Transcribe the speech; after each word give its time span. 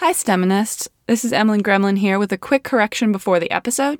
Hi, 0.00 0.12
STEMinists. 0.12 0.88
This 1.06 1.26
is 1.26 1.32
Emlyn 1.34 1.62
Gremlin 1.62 1.98
here 1.98 2.18
with 2.18 2.32
a 2.32 2.38
quick 2.38 2.64
correction 2.64 3.12
before 3.12 3.38
the 3.38 3.50
episode. 3.50 3.98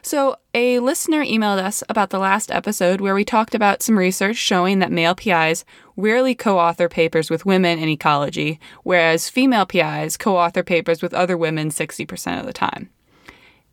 So, 0.00 0.36
a 0.54 0.78
listener 0.78 1.22
emailed 1.22 1.58
us 1.58 1.84
about 1.90 2.08
the 2.08 2.18
last 2.18 2.50
episode 2.50 3.02
where 3.02 3.14
we 3.14 3.22
talked 3.22 3.54
about 3.54 3.82
some 3.82 3.98
research 3.98 4.36
showing 4.36 4.78
that 4.78 4.90
male 4.90 5.14
PIs 5.14 5.66
rarely 5.94 6.34
co 6.34 6.58
author 6.58 6.88
papers 6.88 7.28
with 7.28 7.44
women 7.44 7.78
in 7.78 7.90
ecology, 7.90 8.58
whereas 8.82 9.28
female 9.28 9.66
PIs 9.66 10.16
co 10.16 10.38
author 10.38 10.62
papers 10.62 11.02
with 11.02 11.12
other 11.12 11.36
women 11.36 11.68
60% 11.68 12.40
of 12.40 12.46
the 12.46 12.54
time. 12.54 12.88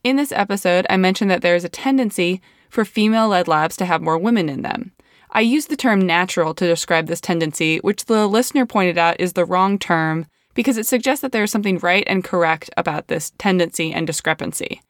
In 0.03 0.17
this 0.17 0.33
episode, 0.33 0.85
I 0.89 0.97
mentioned 0.97 1.31
that 1.31 1.41
there 1.41 1.55
is 1.55 1.63
a 1.63 1.69
tendency 1.69 2.41
for 2.69 2.83
female 2.83 3.29
led 3.29 3.47
labs 3.47 3.77
to 3.77 3.85
have 3.85 4.01
more 4.01 4.17
women 4.17 4.49
in 4.49 4.63
them. 4.63 4.91
I 5.31 5.39
used 5.39 5.69
the 5.69 5.77
term 5.77 6.01
natural 6.01 6.53
to 6.55 6.67
describe 6.67 7.07
this 7.07 7.21
tendency, 7.21 7.77
which 7.77 8.03
the 8.03 8.27
listener 8.27 8.65
pointed 8.65 8.97
out 8.97 9.17
is 9.17 9.31
the 9.31 9.45
wrong 9.45 9.79
term 9.79 10.25
because 10.59 10.77
it 10.77 10.85
suggests 10.85 11.21
that 11.21 11.31
there 11.31 11.43
is 11.43 11.51
something 11.51 11.77
right 11.77 12.03
and 12.05 12.21
correct 12.21 12.69
about 12.75 13.07
this 13.07 13.31
tendency 13.37 13.93
and 13.93 14.05
discrepancy. 14.05 14.81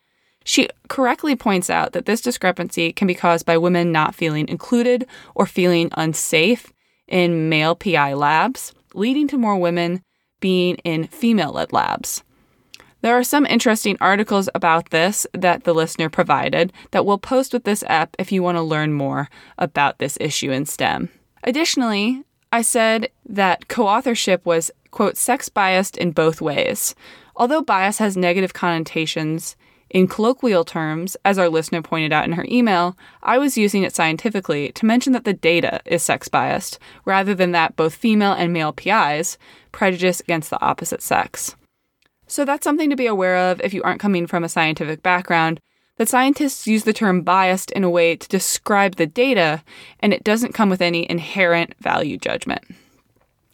She 0.43 0.67
correctly 0.87 1.35
points 1.35 1.69
out 1.69 1.93
that 1.93 2.07
this 2.07 2.21
discrepancy 2.21 2.91
can 2.91 3.05
be 3.05 3.13
caused 3.13 3.45
by 3.45 3.55
women 3.55 3.91
not 3.91 4.15
feeling 4.15 4.47
included 4.47 5.05
or 5.35 5.45
feeling 5.45 5.91
unsafe 5.95 6.73
in 7.07 7.49
male 7.49 7.75
PI 7.75 8.15
labs, 8.15 8.73
leading 8.95 9.27
to 9.27 9.37
more 9.37 9.57
women 9.57 10.01
being 10.39 10.77
in 10.77 11.05
female 11.05 11.51
led 11.51 11.71
labs. 11.71 12.23
There 13.01 13.15
are 13.15 13.23
some 13.23 13.45
interesting 13.45 13.95
articles 14.01 14.49
about 14.55 14.89
this 14.89 15.27
that 15.33 15.65
the 15.65 15.75
listener 15.75 16.09
provided 16.09 16.73
that 16.89 17.05
we'll 17.05 17.19
post 17.19 17.53
with 17.53 17.63
this 17.63 17.83
app 17.83 18.15
if 18.17 18.31
you 18.31 18.41
want 18.41 18.57
to 18.57 18.63
learn 18.63 18.93
more 18.93 19.29
about 19.59 19.99
this 19.99 20.17
issue 20.19 20.49
in 20.49 20.65
STEM. 20.65 21.09
Additionally, 21.43 22.23
I 22.51 22.63
said 22.63 23.11
that 23.27 23.67
co 23.67 23.87
authorship 23.87 24.45
was, 24.45 24.71
quote, 24.91 25.17
sex 25.17 25.49
biased 25.49 25.97
in 25.97 26.11
both 26.11 26.41
ways. 26.41 26.95
Although 27.35 27.61
bias 27.61 27.99
has 27.99 28.17
negative 28.17 28.53
connotations 28.53 29.55
in 29.89 30.07
colloquial 30.07 30.63
terms, 30.63 31.17
as 31.25 31.39
our 31.39 31.49
listener 31.49 31.81
pointed 31.81 32.13
out 32.13 32.25
in 32.25 32.33
her 32.33 32.45
email, 32.47 32.95
I 33.23 33.37
was 33.37 33.57
using 33.57 33.83
it 33.83 33.95
scientifically 33.95 34.71
to 34.73 34.85
mention 34.85 35.13
that 35.13 35.23
the 35.23 35.33
data 35.33 35.81
is 35.85 36.03
sex 36.03 36.27
biased, 36.27 36.77
rather 37.05 37.33
than 37.33 37.53
that 37.53 37.75
both 37.75 37.95
female 37.95 38.33
and 38.33 38.53
male 38.53 38.71
PIs 38.71 39.37
prejudice 39.71 40.19
against 40.19 40.49
the 40.51 40.61
opposite 40.61 41.01
sex. 41.01 41.55
So 42.27 42.45
that's 42.45 42.63
something 42.63 42.91
to 42.91 42.95
be 42.95 43.07
aware 43.07 43.37
of 43.51 43.59
if 43.61 43.73
you 43.73 43.81
aren't 43.81 43.99
coming 43.99 44.27
from 44.27 44.43
a 44.43 44.49
scientific 44.49 45.01
background. 45.01 45.59
That 45.97 46.07
scientists 46.07 46.67
use 46.67 46.83
the 46.83 46.93
term 46.93 47.23
biased 47.23 47.71
in 47.71 47.83
a 47.83 47.89
way 47.89 48.15
to 48.15 48.27
describe 48.29 48.95
the 48.95 49.07
data, 49.07 49.63
and 49.99 50.13
it 50.13 50.23
doesn't 50.23 50.53
come 50.53 50.69
with 50.69 50.81
any 50.81 51.09
inherent 51.09 51.75
value 51.79 52.17
judgment. 52.17 52.63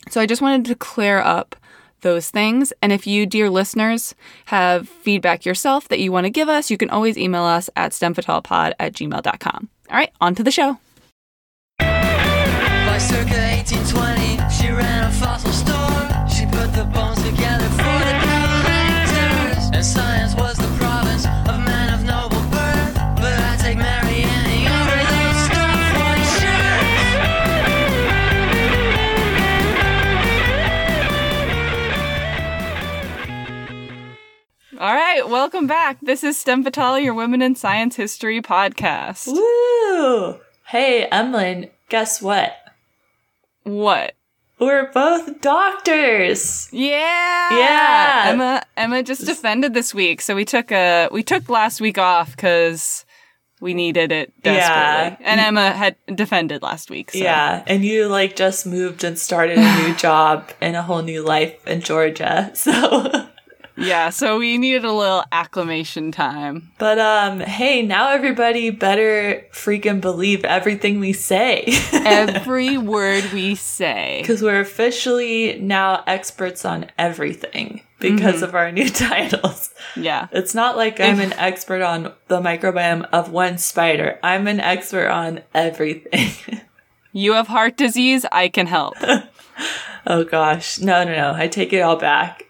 So 0.10 0.22
I 0.22 0.26
just 0.26 0.42
wanted 0.42 0.66
to 0.66 0.76
clear 0.76 1.20
up 1.20 1.56
those 2.02 2.30
things. 2.30 2.72
And 2.82 2.92
if 2.92 3.08
you, 3.08 3.26
dear 3.26 3.50
listeners, 3.50 4.16
have 4.46 4.88
feedback 4.88 5.46
yourself 5.46 5.88
that 5.90 6.00
you 6.00 6.12
want 6.12 6.26
to 6.26 6.30
give 6.30 6.48
us, 6.48 6.70
you 6.72 6.78
can 6.78 6.90
always 6.90 7.18
email 7.18 7.44
us 7.44 7.70
at 7.76 7.92
stemfatalpod 7.92 8.74
at 8.80 8.94
gmail.com. 8.94 9.70
All 9.90 9.98
right, 9.98 10.12
on 10.22 10.36
to 10.36 10.44
the 10.44 10.52
show. 10.52 10.78
By 11.80 12.98
circa 13.00 13.36
1820, 13.36 14.50
she 14.56 14.70
ran 14.72 15.10
a 15.10 15.12
fossil 15.12 15.52
store. 15.52 15.75
All 34.78 34.94
right, 34.94 35.28
welcome 35.30 35.68
back. 35.68 35.98
This 36.02 36.22
is 36.22 36.38
STEM 36.38 36.64
Fatale, 36.64 37.00
your 37.00 37.14
Women 37.14 37.42
in 37.42 37.56
Science 37.56 37.96
History 37.96 38.42
podcast. 38.42 39.28
Woo! 39.28 40.40
Hey, 40.66 41.08
Emlyn, 41.12 41.70
guess 41.88 42.22
what? 42.22 42.54
What? 43.64 44.16
We're 44.60 44.92
both 44.92 45.40
doctors. 45.42 46.68
Yeah. 46.74 47.58
Yeah. 47.58 48.24
Emma 48.28 48.64
Emma 48.76 49.04
just 49.04 49.26
defended 49.26 49.74
this 49.74 49.94
week, 49.94 50.20
so 50.20 50.36
we 50.36 50.44
took 50.44 50.72
a 50.72 51.08
we 51.12 51.24
took 51.24 51.48
last 51.50 51.80
week 51.80 51.98
off 51.98 52.36
cuz 52.36 53.06
we 53.62 53.74
needed 53.74 54.12
it 54.12 54.34
desperately. 54.44 55.18
Yeah. 55.26 55.32
And 55.32 55.40
Emma 55.40 55.72
had 55.72 55.96
defended 56.14 56.62
last 56.62 56.90
week. 56.90 57.12
So. 57.12 57.20
Yeah, 57.20 57.64
and 57.68 57.86
you 57.86 58.08
like 58.08 58.36
just 58.36 58.66
moved 58.66 59.04
and 59.06 59.18
started 59.18 59.58
a 59.58 59.78
new 59.82 59.96
job 60.08 60.52
and 60.60 60.76
a 60.76 60.82
whole 60.82 61.02
new 61.02 61.22
life 61.22 61.56
in 61.66 61.80
Georgia. 61.82 62.52
So, 62.56 63.28
Yeah, 63.78 64.10
so 64.10 64.38
we 64.40 64.58
needed 64.58 64.86
a 64.86 64.92
little 64.94 65.24
acclimation 65.32 66.12
time. 66.12 66.72
but 66.80 66.98
um 67.00 67.40
hey, 67.42 67.82
now 67.82 68.10
everybody 68.12 68.70
better 68.70 69.46
freaking 69.52 70.00
believe 70.02 70.46
everything 70.46 71.00
we 71.00 71.12
say 71.14 71.66
Every 71.94 72.78
word 72.78 73.26
we 73.34 73.56
say. 73.56 74.24
cuz 74.26 74.42
we're 74.42 74.62
officially 74.62 75.60
now 75.62 76.04
experts 76.08 76.64
on 76.66 76.86
everything 76.98 77.82
because 78.00 78.42
of 78.42 78.56
our 78.56 78.72
new 78.72 78.88
titles. 79.08 79.72
Yeah. 79.96 80.28
It's 80.32 80.54
not 80.56 80.78
like 80.78 81.00
I'm 81.00 81.20
an 81.20 81.34
expert 81.38 81.82
on 81.82 82.14
the 82.28 82.40
microbiome 82.40 83.08
of 83.12 83.32
one 83.32 83.58
spider. 83.58 84.20
I'm 84.24 84.48
an 84.48 84.60
expert 84.60 85.10
on 85.10 85.42
everything. 85.54 86.32
You 87.12 87.34
have 87.34 87.48
heart 87.48 87.78
disease, 87.78 88.26
I 88.32 88.48
can 88.50 88.68
help. 88.68 88.96
oh 90.08 90.24
gosh. 90.26 90.80
No, 90.80 91.04
no, 91.04 91.16
no. 91.16 91.34
I 91.36 91.48
take 91.48 91.72
it 91.74 91.80
all 91.80 91.96
back. 91.98 92.45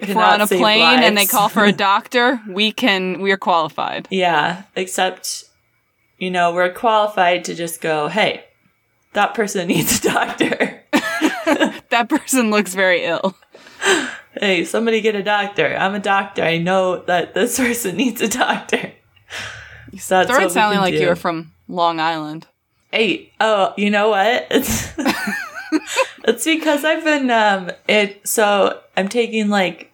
If 0.00 0.14
we're 0.14 0.22
on 0.22 0.40
a 0.40 0.46
plane 0.46 1.02
and 1.02 1.16
they 1.16 1.26
call 1.26 1.48
for 1.48 1.64
a 1.64 1.72
doctor, 1.90 2.40
we 2.48 2.72
can 2.72 3.20
we 3.20 3.32
are 3.32 3.36
qualified. 3.36 4.08
Yeah, 4.10 4.62
except, 4.76 5.44
you 6.18 6.30
know, 6.30 6.54
we're 6.54 6.72
qualified 6.72 7.44
to 7.46 7.54
just 7.54 7.80
go, 7.80 8.08
hey, 8.08 8.44
that 9.12 9.34
person 9.34 9.68
needs 9.72 9.98
a 10.04 10.10
doctor. 10.12 10.78
That 11.90 12.08
person 12.08 12.50
looks 12.50 12.74
very 12.74 13.04
ill. 13.04 13.36
hey, 14.40 14.64
somebody 14.64 15.02
get 15.02 15.14
a 15.14 15.22
doctor. 15.22 15.76
I'm 15.76 15.94
a 15.94 15.98
doctor. 15.98 16.42
I 16.42 16.56
know 16.56 17.02
that 17.02 17.34
this 17.34 17.58
person 17.58 17.96
needs 17.96 18.22
a 18.22 18.28
doctor. 18.28 18.92
So 19.98 20.16
that's 20.16 20.30
Started 20.30 20.50
sounding 20.52 20.80
like 20.80 20.94
you 20.94 21.06
were 21.08 21.16
from 21.16 21.52
Long 21.68 22.00
Island. 22.00 22.46
Hey, 22.90 23.30
oh, 23.40 23.74
you 23.76 23.90
know 23.90 24.08
what? 24.08 24.50
It's 26.24 26.44
because 26.44 26.84
I've 26.84 27.04
been 27.04 27.30
um 27.30 27.70
it 27.88 28.26
so 28.28 28.80
I'm 28.96 29.08
taking 29.08 29.48
like 29.48 29.92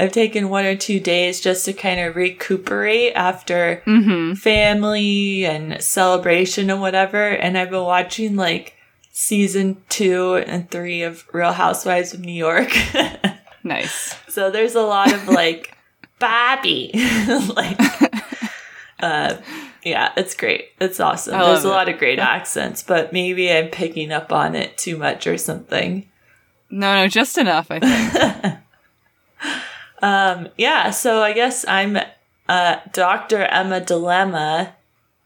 I've 0.00 0.12
taken 0.12 0.48
one 0.48 0.64
or 0.64 0.76
two 0.76 1.00
days 1.00 1.40
just 1.40 1.64
to 1.64 1.72
kind 1.72 1.98
of 2.00 2.14
recuperate 2.16 3.12
after 3.14 3.82
Mm-hmm. 3.86 4.34
family 4.34 5.44
and 5.44 5.82
celebration 5.82 6.70
and 6.70 6.80
whatever, 6.80 7.28
and 7.30 7.58
I've 7.58 7.70
been 7.70 7.82
watching 7.82 8.36
like 8.36 8.74
season 9.12 9.82
two 9.88 10.36
and 10.46 10.70
three 10.70 11.02
of 11.02 11.24
Real 11.32 11.52
Housewives 11.52 12.14
of 12.14 12.20
New 12.20 12.32
York. 12.32 12.72
Nice. 13.64 14.14
so 14.28 14.50
there's 14.50 14.76
a 14.76 14.82
lot 14.82 15.12
of 15.12 15.28
like 15.28 15.76
Bobby, 16.20 16.90
like 17.54 17.78
uh 19.00 19.34
yeah, 19.88 20.12
it's 20.16 20.34
great. 20.34 20.70
It's 20.80 21.00
awesome. 21.00 21.34
I 21.34 21.44
There's 21.44 21.64
a 21.64 21.68
it. 21.68 21.70
lot 21.70 21.88
of 21.88 21.98
great 21.98 22.18
accents, 22.36 22.82
but 22.82 23.12
maybe 23.12 23.50
I'm 23.52 23.68
picking 23.68 24.12
up 24.12 24.32
on 24.32 24.54
it 24.54 24.76
too 24.78 24.96
much 24.96 25.26
or 25.26 25.38
something. 25.38 26.08
No, 26.70 26.94
no, 26.94 27.08
just 27.08 27.38
enough, 27.38 27.70
I 27.70 27.80
think. 27.80 28.58
Um, 30.00 30.48
yeah, 30.56 30.90
so 30.90 31.22
I 31.22 31.32
guess 31.32 31.64
I'm 31.66 31.98
uh, 32.48 32.76
Dr. 32.92 33.42
Emma 33.42 33.80
Dilemma. 33.80 34.74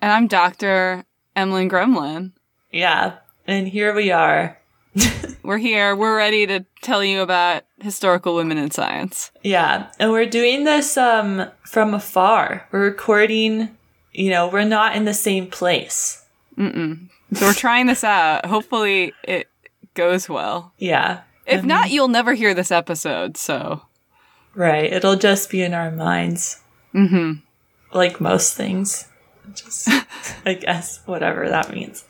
And 0.00 0.10
I'm 0.10 0.26
Dr. 0.26 1.04
Emlyn 1.36 1.68
Gremlin. 1.68 2.32
Yeah, 2.70 3.16
and 3.46 3.68
here 3.68 3.94
we 3.94 4.10
are. 4.10 4.58
We're 5.42 5.58
here. 5.58 5.94
We're 5.96 6.16
ready 6.16 6.46
to 6.46 6.64
tell 6.82 7.02
you 7.04 7.20
about 7.20 7.64
historical 7.80 8.34
women 8.34 8.58
in 8.58 8.70
science. 8.70 9.30
Yeah, 9.42 9.90
and 9.98 10.10
we're 10.10 10.26
doing 10.26 10.64
this 10.64 10.96
um, 10.96 11.50
from 11.64 11.94
afar. 11.94 12.69
We're 12.70 12.84
recording, 12.84 13.76
you 14.12 14.31
know, 14.31 14.49
we're 14.49 14.64
not 14.64 14.97
in 14.97 15.05
the 15.05 15.14
same 15.14 15.49
place. 15.49 16.25
So 16.59 17.06
we're 17.41 17.55
trying 17.55 17.87
this 17.87 18.05
out. 18.05 18.47
Hopefully 18.47 19.14
it 19.25 19.49
goes 19.94 20.29
well. 20.29 20.73
Yeah. 20.79 21.23
If 21.47 21.64
not, 21.64 21.91
you'll 21.91 22.09
never 22.09 22.35
hear 22.35 22.55
this 22.55 22.70
episode, 22.70 23.37
so. 23.37 23.82
Right. 24.55 24.93
It'll 24.93 25.17
just 25.17 25.50
be 25.50 25.62
in 25.62 25.75
our 25.75 25.91
minds. 25.91 26.61
Mm-hmm. 26.94 27.41
Like 27.97 28.20
most 28.20 28.55
things. 28.55 29.09
Just, 29.55 29.88
I 30.47 30.55
guess, 30.55 31.00
whatever 31.06 31.49
that 31.49 31.73
means. 31.73 32.05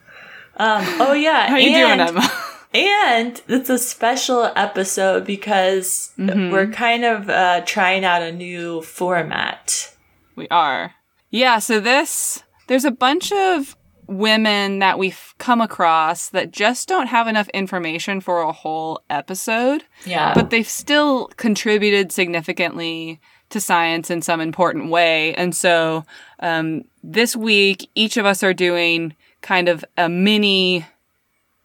Um, 0.57 0.85
oh, 1.01 1.13
yeah. 1.13 1.49
How 1.49 1.57
you 1.57 1.71
doing, 1.71 2.01
and- 2.01 2.01
Emma? 2.01 2.31
And 2.75 3.39
it's 3.49 3.69
a 3.69 3.77
special 3.77 4.51
episode 4.57 5.27
because 5.27 6.11
we're 6.17 6.69
kind 6.69 7.05
of 7.05 7.29
uh, 7.29 7.61
trying 7.67 8.03
out 8.03 8.23
a 8.23 8.33
new 8.33 8.81
format. 8.81 9.95
we 10.37 10.49
are. 10.49 10.95
Yeah, 11.33 11.59
so 11.59 11.81
this, 11.81 12.45
there's 12.69 12.85
a 12.85 12.91
bunch 12.93 13.33
of 13.33 13.75
women 14.07 14.81
that 14.81 14.99
we've 14.99 15.35
come 15.39 15.61
across 15.61 16.29
that 16.29 16.51
just 16.53 16.87
don't 16.89 17.07
have 17.07 17.27
enough 17.27 17.49
information 17.49 18.21
for 18.21 18.43
a 18.43 18.53
whole 18.53 19.01
episode, 19.09 19.85
Yeah. 20.05 20.35
but 20.35 20.51
they've 20.51 20.69
still 20.69 21.29
contributed 21.39 22.13
significantly 22.13 23.19
to 23.51 23.61
science 23.61 24.11
in 24.11 24.21
some 24.23 24.41
important 24.41 24.91
way. 24.91 25.35
And 25.35 25.55
so 25.57 26.05
um, 26.41 26.85
this 27.03 27.35
week, 27.35 27.89
each 27.95 28.17
of 28.19 28.27
us 28.27 28.43
are 28.43 28.55
doing 28.55 29.15
kind 29.41 29.69
of 29.69 29.85
a 29.97 30.09
mini, 30.09 30.85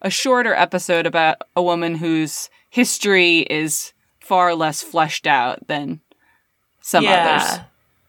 a 0.02 0.10
shorter 0.10 0.54
episode 0.54 1.06
about 1.06 1.38
a 1.56 1.62
woman 1.62 1.96
whose 1.96 2.50
history 2.70 3.40
is 3.42 3.92
far 4.22 4.56
less 4.56 4.82
fleshed 4.82 5.28
out 5.28 5.68
than 5.68 6.00
some 6.82 7.06
others. 7.06 7.60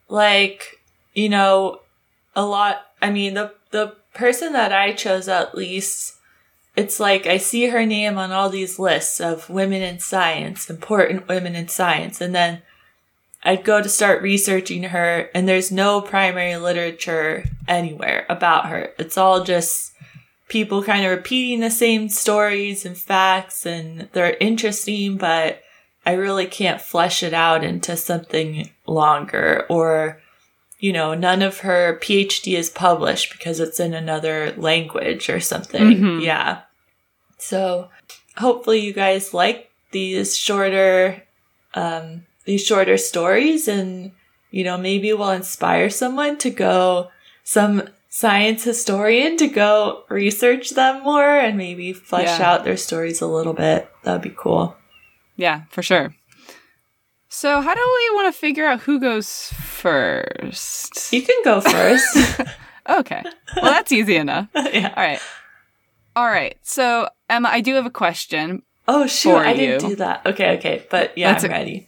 Like, 0.08 0.77
you 1.18 1.28
know, 1.28 1.80
a 2.36 2.46
lot 2.46 2.86
I 3.02 3.10
mean 3.10 3.34
the 3.34 3.52
the 3.72 3.96
person 4.14 4.52
that 4.52 4.72
I 4.72 4.92
chose 4.92 5.26
at 5.26 5.56
least 5.56 6.14
it's 6.76 7.00
like 7.00 7.26
I 7.26 7.38
see 7.38 7.66
her 7.66 7.84
name 7.84 8.16
on 8.18 8.30
all 8.30 8.48
these 8.48 8.78
lists 8.78 9.20
of 9.20 9.50
women 9.50 9.82
in 9.82 9.98
science, 9.98 10.70
important 10.70 11.26
women 11.26 11.56
in 11.56 11.66
science, 11.66 12.20
and 12.20 12.32
then 12.32 12.62
I'd 13.42 13.64
go 13.64 13.82
to 13.82 13.88
start 13.88 14.22
researching 14.22 14.84
her 14.84 15.28
and 15.34 15.48
there's 15.48 15.72
no 15.72 16.00
primary 16.00 16.56
literature 16.56 17.44
anywhere 17.66 18.24
about 18.28 18.66
her. 18.66 18.92
It's 18.96 19.18
all 19.18 19.42
just 19.42 19.92
people 20.46 20.84
kind 20.84 21.04
of 21.04 21.10
repeating 21.10 21.58
the 21.58 21.70
same 21.70 22.08
stories 22.08 22.86
and 22.86 22.96
facts 22.96 23.66
and 23.66 24.08
they're 24.12 24.36
interesting, 24.40 25.16
but 25.16 25.62
I 26.06 26.12
really 26.12 26.46
can't 26.46 26.80
flesh 26.80 27.24
it 27.24 27.34
out 27.34 27.64
into 27.64 27.96
something 27.96 28.70
longer 28.86 29.66
or 29.68 30.20
you 30.78 30.92
know, 30.92 31.14
none 31.14 31.42
of 31.42 31.58
her 31.60 31.98
PhD 32.02 32.56
is 32.56 32.70
published 32.70 33.32
because 33.32 33.58
it's 33.60 33.80
in 33.80 33.94
another 33.94 34.52
language 34.56 35.28
or 35.28 35.40
something. 35.40 35.82
Mhm. 35.82 36.22
Yeah. 36.22 36.60
So 37.38 37.88
hopefully 38.36 38.80
you 38.80 38.92
guys 38.92 39.34
like 39.34 39.70
these 39.90 40.36
shorter, 40.36 41.22
um, 41.74 42.26
these 42.44 42.64
shorter 42.64 42.96
stories 42.96 43.68
and, 43.68 44.12
you 44.50 44.64
know, 44.64 44.78
maybe 44.78 45.12
will 45.12 45.30
inspire 45.30 45.90
someone 45.90 46.38
to 46.38 46.50
go, 46.50 47.10
some 47.44 47.88
science 48.08 48.64
historian 48.64 49.36
to 49.36 49.46
go 49.48 50.04
research 50.08 50.70
them 50.70 51.02
more 51.02 51.38
and 51.38 51.56
maybe 51.56 51.92
flesh 51.92 52.38
Yeah. 52.38 52.50
out 52.52 52.64
their 52.64 52.76
stories 52.76 53.20
a 53.20 53.26
little 53.26 53.52
bit. 53.52 53.88
That'd 54.04 54.22
be 54.22 54.34
cool. 54.36 54.76
Yeah, 55.36 55.62
for 55.70 55.82
sure. 55.82 56.14
So, 57.40 57.60
how 57.60 57.72
do 57.72 57.80
we 57.80 58.16
want 58.16 58.34
to 58.34 58.36
figure 58.36 58.66
out 58.66 58.80
who 58.80 58.98
goes 58.98 59.52
first? 59.54 61.12
You 61.12 61.22
can 61.22 61.36
go 61.44 61.60
first. 61.60 62.40
Okay. 62.88 63.22
Well, 63.56 63.66
that's 63.70 63.92
easy 63.92 64.16
enough. 64.16 64.48
yeah. 64.54 64.94
All 64.96 65.02
right. 65.04 65.20
All 66.16 66.24
right. 66.24 66.56
So, 66.62 67.06
Emma, 67.28 67.50
I 67.50 67.60
do 67.60 67.74
have 67.74 67.84
a 67.84 67.90
question. 67.90 68.62
Oh 68.88 69.06
shoot, 69.06 69.32
For 69.32 69.44
I 69.44 69.52
didn't 69.52 69.82
you. 69.82 69.88
do 69.90 69.96
that. 69.96 70.24
Okay, 70.24 70.56
okay. 70.56 70.86
But 70.90 71.12
yeah, 71.16 71.30
That's 71.32 71.44
I'm 71.44 71.50
a- 71.50 71.52
ready. 71.54 71.86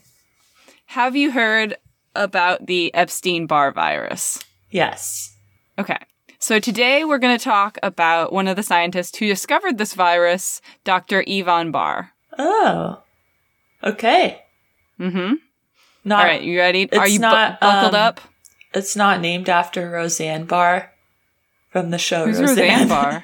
Have 0.85 1.15
you 1.15 1.31
heard 1.31 1.75
about 2.15 2.67
the 2.67 2.93
Epstein 2.93 3.47
Barr 3.47 3.71
virus? 3.71 4.39
Yes. 4.69 5.35
Okay. 5.79 5.97
So, 6.37 6.59
today 6.59 7.03
we're 7.03 7.17
going 7.17 7.35
to 7.35 7.43
talk 7.43 7.79
about 7.81 8.31
one 8.31 8.47
of 8.47 8.55
the 8.55 8.63
scientists 8.63 9.17
who 9.17 9.25
discovered 9.25 9.79
this 9.79 9.95
virus, 9.95 10.61
Dr. 10.83 11.23
Yvonne 11.25 11.71
Barr. 11.71 12.11
Oh. 12.37 13.01
Okay. 13.83 14.43
Mm 15.01 15.11
hmm. 15.11 15.33
Not 16.03 16.19
All 16.19 16.25
right. 16.25 16.41
You 16.41 16.57
ready? 16.59 16.91
Are 16.93 17.07
you 17.07 17.19
bu- 17.19 17.25
buckled 17.25 17.95
um, 17.95 17.95
up? 17.95 18.21
it's 18.73 18.95
not 18.95 19.19
named 19.21 19.49
after 19.49 19.89
Roseanne 19.89 20.45
Barr 20.45 20.91
from 21.69 21.89
the 21.91 21.97
show 21.97 22.25
Who's 22.25 22.39
Roseanne. 22.39 22.57
Roseanne 22.57 22.87
Barr? 22.87 23.23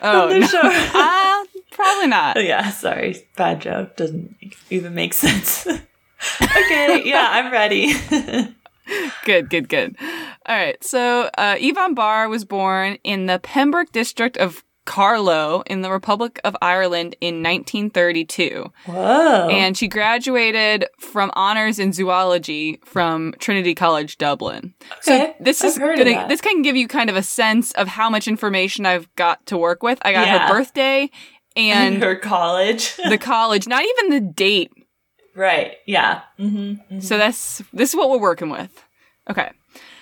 Oh, 0.00 0.28
the 0.28 0.38
no. 0.40 0.46
show. 0.46 0.60
Ah, 0.62 1.44
probably 1.72 2.06
not. 2.08 2.42
yeah, 2.42 2.70
sorry. 2.70 3.24
Bad 3.36 3.60
joke. 3.60 3.96
Doesn't 3.96 4.34
even 4.70 4.94
make 4.94 5.12
sense. 5.24 5.66
okay, 5.66 7.02
yeah, 7.04 7.28
I'm 7.30 7.52
ready. 7.52 7.92
Good, 9.24 9.50
good, 9.50 9.68
good. 9.68 9.96
All 10.46 10.56
right. 10.56 10.82
So, 10.82 11.30
uh, 11.36 11.56
Yvonne 11.60 11.94
Barr 11.94 12.28
was 12.28 12.44
born 12.46 12.96
in 13.04 13.26
the 13.26 13.38
Pembroke 13.38 13.92
district 13.92 14.36
of 14.38 14.64
Carlow 14.88 15.62
in 15.66 15.82
the 15.82 15.90
Republic 15.90 16.40
of 16.44 16.56
Ireland 16.62 17.14
in 17.20 17.42
1932. 17.42 18.72
Whoa. 18.86 19.48
And 19.50 19.76
she 19.76 19.86
graduated 19.86 20.86
from 20.98 21.30
honors 21.34 21.78
in 21.78 21.92
zoology 21.92 22.80
from 22.86 23.34
Trinity 23.38 23.74
College, 23.74 24.16
Dublin. 24.16 24.72
okay. 24.92 25.00
So 25.02 25.34
this 25.40 25.62
I've 25.62 25.68
is 25.72 25.78
gonna, 25.78 26.26
this 26.26 26.40
can 26.40 26.62
give 26.62 26.74
you 26.74 26.88
kind 26.88 27.10
of 27.10 27.16
a 27.16 27.22
sense 27.22 27.72
of 27.72 27.86
how 27.86 28.08
much 28.08 28.26
information 28.26 28.86
I've 28.86 29.14
got 29.16 29.44
to 29.46 29.58
work 29.58 29.82
with. 29.82 29.98
I 30.02 30.12
got 30.12 30.26
Yeah. 30.26 30.48
her 30.48 30.54
birthday 30.54 31.10
and 31.54 31.94
and 31.96 32.02
her 32.02 32.16
college. 32.16 32.96
the 33.10 33.18
college, 33.18 33.68
not 33.68 33.84
even 33.84 34.10
the 34.10 34.20
date 34.20 34.72
right. 35.34 35.74
Yeah. 35.86 36.22
Mm-hmm. 36.38 37.00
So 37.00 37.18
that's 37.18 37.62
this 37.74 37.90
is 37.90 37.94
what 37.96 38.08
we're 38.08 38.18
working 38.18 38.48
with. 38.48 38.70
Okay. 39.30 39.50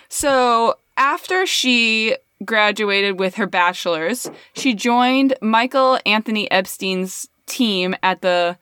So 0.09 0.77
after 0.97 1.45
she 1.45 2.17
graduated 2.45 3.19
with 3.19 3.37
her 3.37 3.47
bachelor's, 3.47 4.31
she 4.55 4.75
joined 4.75 5.35
Michael 5.41 5.99
Anthony 6.05 6.51
Epstein's 6.51 7.29
team 7.47 7.95
at 8.03 8.23
the 8.23 8.59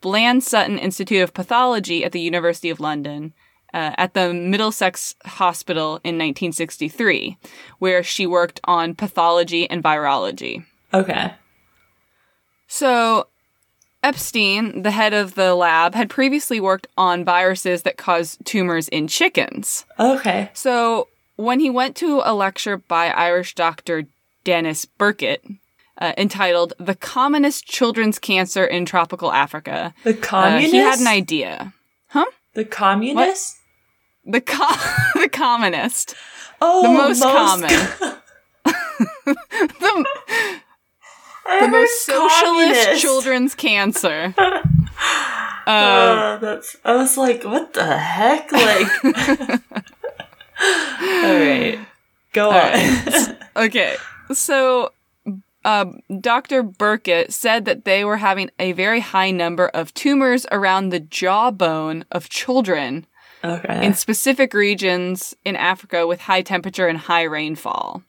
Bland 0.00 0.42
Sutton 0.44 0.78
Institute 0.78 1.22
of 1.22 1.34
Pathology 1.34 2.04
at 2.04 2.12
the 2.12 2.20
University 2.20 2.70
of 2.70 2.80
London. 2.80 3.34
Uh, 3.74 3.92
at 3.98 4.14
the 4.14 4.32
Middlesex 4.32 5.14
Hospital 5.26 5.96
in 5.96 6.16
1963, 6.16 7.36
where 7.80 8.02
she 8.02 8.26
worked 8.26 8.60
on 8.64 8.94
pathology 8.94 9.68
and 9.68 9.84
virology. 9.84 10.64
Okay. 10.94 11.34
So, 12.66 13.26
Epstein, 14.02 14.82
the 14.82 14.90
head 14.90 15.12
of 15.12 15.34
the 15.34 15.54
lab, 15.54 15.94
had 15.94 16.08
previously 16.08 16.60
worked 16.60 16.86
on 16.96 17.26
viruses 17.26 17.82
that 17.82 17.98
cause 17.98 18.38
tumors 18.44 18.88
in 18.88 19.06
chickens. 19.06 19.84
Okay. 20.00 20.50
So, 20.54 21.08
when 21.38 21.60
he 21.60 21.70
went 21.70 21.94
to 21.96 22.20
a 22.24 22.34
lecture 22.34 22.76
by 22.76 23.06
Irish 23.10 23.54
doctor 23.54 24.04
Dennis 24.44 24.84
Burkitt, 24.98 25.38
uh, 26.00 26.12
entitled 26.18 26.74
The 26.78 26.94
Commonest 26.94 27.64
Children's 27.64 28.18
Cancer 28.18 28.64
in 28.66 28.84
Tropical 28.84 29.32
Africa, 29.32 29.94
The 30.04 30.16
uh, 30.16 30.20
communist. 30.20 30.72
he 30.72 30.78
had 30.78 30.98
an 31.00 31.06
idea. 31.06 31.72
Huh? 32.08 32.26
The 32.54 32.64
communist. 32.64 33.56
The, 34.24 34.40
co- 34.40 34.76
the 35.20 35.28
commonest. 35.28 36.14
Oh, 36.60 36.82
The 36.82 36.88
most 36.90 37.22
common. 37.22 37.70
The, 39.80 40.04
the 41.60 41.68
most 41.68 42.04
socialist 42.04 43.00
children's 43.00 43.54
cancer. 43.54 44.34
Um, 44.36 44.62
Oh, 45.70 46.38
that's. 46.40 46.76
I 46.84 46.96
was 46.96 47.16
like, 47.18 47.44
what 47.44 47.74
the 47.74 47.84
heck? 47.98 48.50
Like. 48.52 49.60
All 50.60 51.38
right, 51.38 51.78
go 52.32 52.50
All 52.50 52.52
on. 52.58 52.72
right. 52.72 53.36
Okay. 53.56 53.96
So, 54.32 54.92
um, 55.64 56.00
Dr. 56.20 56.62
Burkitt 56.62 57.32
said 57.32 57.64
that 57.64 57.84
they 57.84 58.04
were 58.04 58.16
having 58.18 58.50
a 58.58 58.72
very 58.72 59.00
high 59.00 59.30
number 59.30 59.68
of 59.68 59.92
tumors 59.94 60.46
around 60.52 60.90
the 60.90 61.00
jawbone 61.00 62.04
of 62.12 62.28
children 62.28 63.06
okay. 63.44 63.84
in 63.84 63.94
specific 63.94 64.54
regions 64.54 65.34
in 65.44 65.56
Africa 65.56 66.06
with 66.06 66.20
high 66.22 66.42
temperature 66.42 66.86
and 66.88 66.98
high 66.98 67.22
rainfall. 67.24 68.02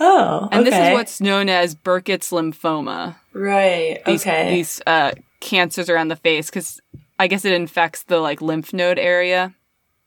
oh, 0.00 0.48
And 0.52 0.66
this 0.66 0.74
is 0.74 0.92
what's 0.92 1.20
known 1.20 1.48
as 1.48 1.74
Burkitt's 1.74 2.30
lymphoma. 2.30 3.16
right. 3.32 4.00
These, 4.06 4.20
okay. 4.22 4.50
These 4.54 4.82
uh, 4.86 5.12
cancers 5.40 5.88
around 5.88 6.08
the 6.08 6.16
face, 6.16 6.50
because 6.50 6.80
I 7.18 7.26
guess 7.26 7.44
it 7.44 7.52
infects 7.52 8.02
the 8.04 8.18
like 8.18 8.42
lymph 8.42 8.72
node 8.72 8.98
area, 8.98 9.54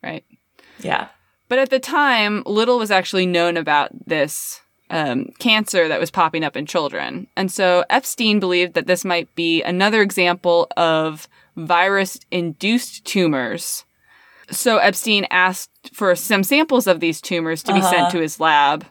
right? 0.03 0.23
yeah. 0.79 1.07
But 1.51 1.59
at 1.59 1.69
the 1.69 1.79
time, 1.81 2.43
little 2.45 2.79
was 2.79 2.91
actually 2.91 3.25
known 3.25 3.57
about 3.57 3.89
this 4.07 4.61
um, 4.89 5.25
cancer 5.37 5.89
that 5.89 5.99
was 5.99 6.09
popping 6.09 6.45
up 6.45 6.55
in 6.55 6.65
children. 6.65 7.27
And 7.35 7.51
so 7.51 7.83
Epstein 7.89 8.39
believed 8.39 8.73
that 8.75 8.87
this 8.87 9.03
might 9.03 9.35
be 9.35 9.61
another 9.61 10.01
example 10.01 10.69
of 10.77 11.27
virus 11.57 12.17
induced 12.31 13.03
tumors. 13.03 13.83
So 14.49 14.77
Epstein 14.77 15.27
asked 15.29 15.89
for 15.91 16.15
some 16.15 16.43
samples 16.45 16.87
of 16.87 17.01
these 17.01 17.19
tumors 17.19 17.63
to 17.63 17.73
be 17.73 17.79
Uh-huh. 17.79 17.89
sent 17.91 18.11
to 18.11 18.21
his 18.21 18.39
lab 18.39 18.85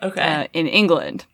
Okay. 0.00 0.22
uh, 0.22 0.46
in 0.52 0.68
England. 0.68 1.24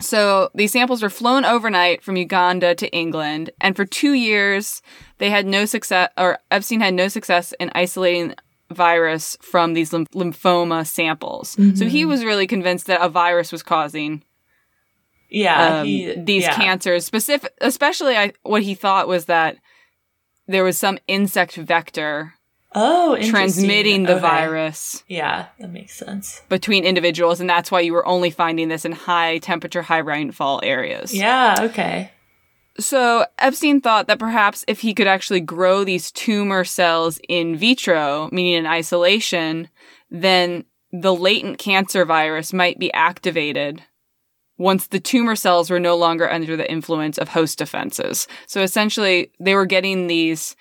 So 0.00 0.48
these 0.54 0.72
samples 0.72 1.02
were 1.02 1.10
flown 1.10 1.44
overnight 1.44 2.02
from 2.02 2.16
Uganda 2.16 2.74
to 2.74 2.88
England, 2.88 3.50
and 3.60 3.76
for 3.76 3.84
two 3.84 4.14
years 4.14 4.80
they 5.18 5.28
had 5.28 5.44
no 5.46 5.66
success, 5.66 6.08
or 6.16 6.38
Epstein 6.50 6.80
had 6.80 6.94
no 6.94 7.08
success 7.08 7.52
in 7.60 7.70
isolating 7.74 8.34
virus 8.70 9.36
from 9.42 9.74
these 9.74 9.92
lym- 9.92 10.06
lymphoma 10.14 10.86
samples. 10.86 11.56
So 11.74 11.86
he 11.86 12.04
was 12.04 12.24
really 12.24 12.46
convinced 12.46 12.86
that 12.86 13.02
a 13.02 13.08
virus 13.08 13.52
was 13.52 13.62
causing 13.62 14.22
yeah. 15.28 15.80
um, 15.80 15.86
he- 15.86 16.14
these 16.16 16.44
yeah. 16.44 16.54
cancers. 16.54 17.04
Specific, 17.04 17.52
especially 17.60 18.16
I, 18.16 18.32
what 18.42 18.62
he 18.62 18.74
thought 18.74 19.08
was 19.08 19.26
that 19.26 19.56
there 20.46 20.64
was 20.64 20.78
some 20.78 20.98
insect 21.06 21.54
vector 21.56 22.34
Oh, 22.72 23.16
transmitting 23.20 24.04
the 24.04 24.12
Okay. 24.12 24.20
virus 24.20 25.02
Yeah, 25.08 25.46
that 25.58 25.72
makes 25.72 25.96
sense. 25.96 26.40
between 26.48 26.84
individuals, 26.84 27.40
and 27.40 27.50
that's 27.50 27.70
why 27.72 27.80
you 27.80 27.92
were 27.92 28.06
only 28.06 28.30
finding 28.30 28.68
this 28.68 28.84
in 28.84 28.92
high 28.92 29.38
temperature, 29.38 29.82
high 29.82 29.98
rainfall 29.98 30.60
areas. 30.62 31.12
Yeah, 31.12 31.56
okay. 31.62 32.12
So 32.80 33.26
Epstein 33.38 33.80
thought 33.80 34.06
that 34.08 34.18
perhaps 34.18 34.64
if 34.66 34.80
he 34.80 34.94
could 34.94 35.06
actually 35.06 35.40
grow 35.40 35.84
these 35.84 36.10
tumor 36.10 36.64
cells 36.64 37.20
in 37.28 37.56
vitro, 37.56 38.28
meaning 38.32 38.54
in 38.54 38.66
isolation, 38.66 39.68
then 40.10 40.64
the 40.90 41.14
latent 41.14 41.58
cancer 41.58 42.04
virus 42.04 42.52
might 42.52 42.78
be 42.78 42.92
activated 42.92 43.82
once 44.58 44.86
the 44.86 45.00
tumor 45.00 45.36
cells 45.36 45.70
were 45.70 45.80
no 45.80 45.96
longer 45.96 46.30
under 46.30 46.56
the 46.56 46.70
influence 46.70 47.16
of 47.16 47.28
host 47.28 47.58
defenses. 47.58 48.26
So 48.46 48.60
essentially, 48.60 49.30
they 49.38 49.54
were 49.54 49.66
getting 49.66 50.06
these 50.06 50.56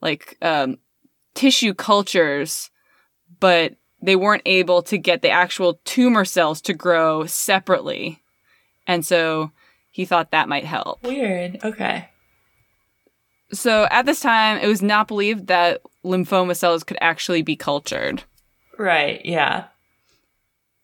like 0.00 0.36
um, 0.42 0.78
tissue 1.34 1.74
cultures, 1.74 2.70
but 3.40 3.76
they 4.00 4.16
weren't 4.16 4.42
able 4.46 4.82
to 4.82 4.98
get 4.98 5.22
the 5.22 5.30
actual 5.30 5.80
tumor 5.84 6.24
cells 6.24 6.60
to 6.62 6.74
grow 6.74 7.24
separately. 7.26 8.22
And 8.86 9.06
so 9.06 9.52
he 9.92 10.04
thought 10.04 10.32
that 10.32 10.48
might 10.48 10.64
help. 10.64 11.02
Weird. 11.04 11.60
Okay. 11.62 12.08
So 13.52 13.86
at 13.90 14.06
this 14.06 14.20
time, 14.20 14.58
it 14.58 14.66
was 14.66 14.82
not 14.82 15.06
believed 15.06 15.46
that 15.46 15.82
lymphoma 16.04 16.56
cells 16.56 16.82
could 16.82 16.96
actually 17.00 17.42
be 17.42 17.54
cultured. 17.54 18.24
Right, 18.78 19.24
yeah. 19.24 19.66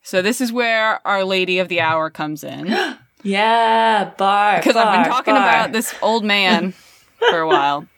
So 0.03 0.23
this 0.23 0.41
is 0.41 0.53
where 0.53 1.07
Our 1.07 1.25
Lady 1.25 1.59
of 1.59 1.69
the 1.69 1.81
Hour 1.81 2.11
comes 2.11 2.45
in. 2.45 2.69
Yeah, 3.25 4.13
bar. 4.17 4.59
Because 4.59 4.77
I've 4.77 5.03
been 5.03 5.13
talking 5.13 5.35
bar. 5.35 5.49
about 5.49 5.73
this 5.73 5.93
old 6.01 6.25
man 6.25 6.71
for 7.31 7.41
a 7.41 7.49
while. 7.49 7.89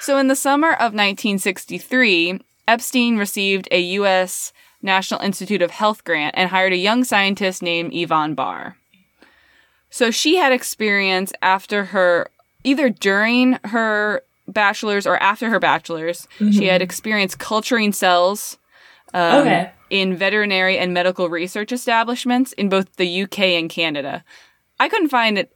So 0.00 0.16
in 0.16 0.28
the 0.28 0.34
summer 0.34 0.72
of 0.72 0.94
1963, 0.94 2.40
Epstein 2.66 3.18
received 3.18 3.68
a 3.70 3.78
U.S. 3.80 4.50
National 4.80 5.20
Institute 5.20 5.60
of 5.60 5.72
Health 5.72 6.04
grant 6.04 6.34
and 6.38 6.48
hired 6.48 6.72
a 6.72 6.78
young 6.78 7.04
scientist 7.04 7.62
named 7.62 7.92
Yvonne 7.92 8.34
Barr. 8.34 8.78
So 9.92 10.10
she 10.10 10.36
had 10.36 10.52
experience 10.52 11.32
after 11.42 11.84
her, 11.86 12.30
either 12.64 12.88
during 12.88 13.58
her 13.64 14.22
bachelor's 14.48 15.06
or 15.06 15.16
after 15.22 15.50
her 15.50 15.60
bachelor's, 15.60 16.26
she 16.38 16.64
had 16.64 16.80
experience 16.80 17.34
culturing 17.34 17.92
cells 17.92 18.56
um, 19.14 19.42
Okay. 19.42 19.70
in 19.90 20.16
veterinary 20.16 20.78
and 20.78 20.94
medical 20.94 21.28
research 21.28 21.72
establishments 21.72 22.54
in 22.54 22.70
both 22.70 22.96
the 22.96 23.22
UK 23.24 23.38
and 23.60 23.68
Canada. 23.68 24.24
I 24.80 24.88
couldn't 24.88 25.10
find 25.10 25.36
it, 25.38 25.54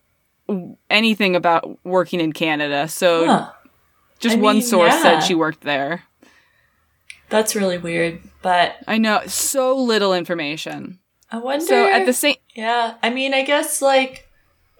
anything 0.90 1.34
about 1.34 1.78
working 1.82 2.20
in 2.20 2.32
Canada, 2.34 2.86
so 2.88 3.24
Huh. 3.26 3.50
just 4.20 4.36
I 4.36 4.40
one 4.40 4.56
mean, 4.56 4.62
source 4.62 4.92
yeah. 4.92 5.02
said 5.02 5.20
she 5.20 5.34
worked 5.34 5.62
there. 5.62 6.04
That's 7.30 7.56
really 7.56 7.78
weird, 7.78 8.20
but 8.42 8.76
I 8.86 8.98
know 8.98 9.22
so 9.26 9.74
little 9.76 10.12
information. 10.14 11.00
I 11.32 11.38
wonder. 11.38 11.64
So 11.64 11.88
at 11.88 12.06
the 12.06 12.12
same, 12.12 12.36
Yeah, 12.54 12.94
I 13.02 13.10
mean, 13.10 13.34
I 13.34 13.42
guess 13.42 13.82
like 13.82 14.25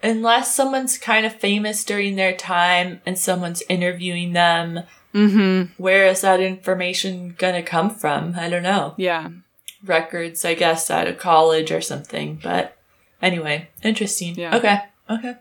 unless 0.03 0.55
someone's 0.55 0.97
kind 0.97 1.25
of 1.25 1.33
famous 1.33 1.83
during 1.83 2.15
their 2.15 2.35
time 2.35 3.01
and 3.05 3.17
someone's 3.17 3.63
interviewing 3.69 4.33
them, 4.33 4.81
mm-hmm, 5.13 5.71
where 5.81 6.07
is 6.07 6.21
that 6.21 6.39
information 6.39 7.35
gonna 7.37 7.63
come 7.63 7.89
from? 7.89 8.35
I 8.37 8.49
don't 8.49 8.63
know. 8.63 8.93
yeah. 8.97 9.29
Records, 9.85 10.43
I 10.43 10.55
guess, 10.55 10.89
at 10.89 11.07
a 11.07 11.13
college 11.13 11.71
or 11.71 11.81
something. 11.81 12.39
But 12.41 12.75
anyway, 13.21 13.69
interesting. 13.83 14.33
Yeah. 14.35 14.55
Okay. 14.57 14.79
Okay. 15.07 15.35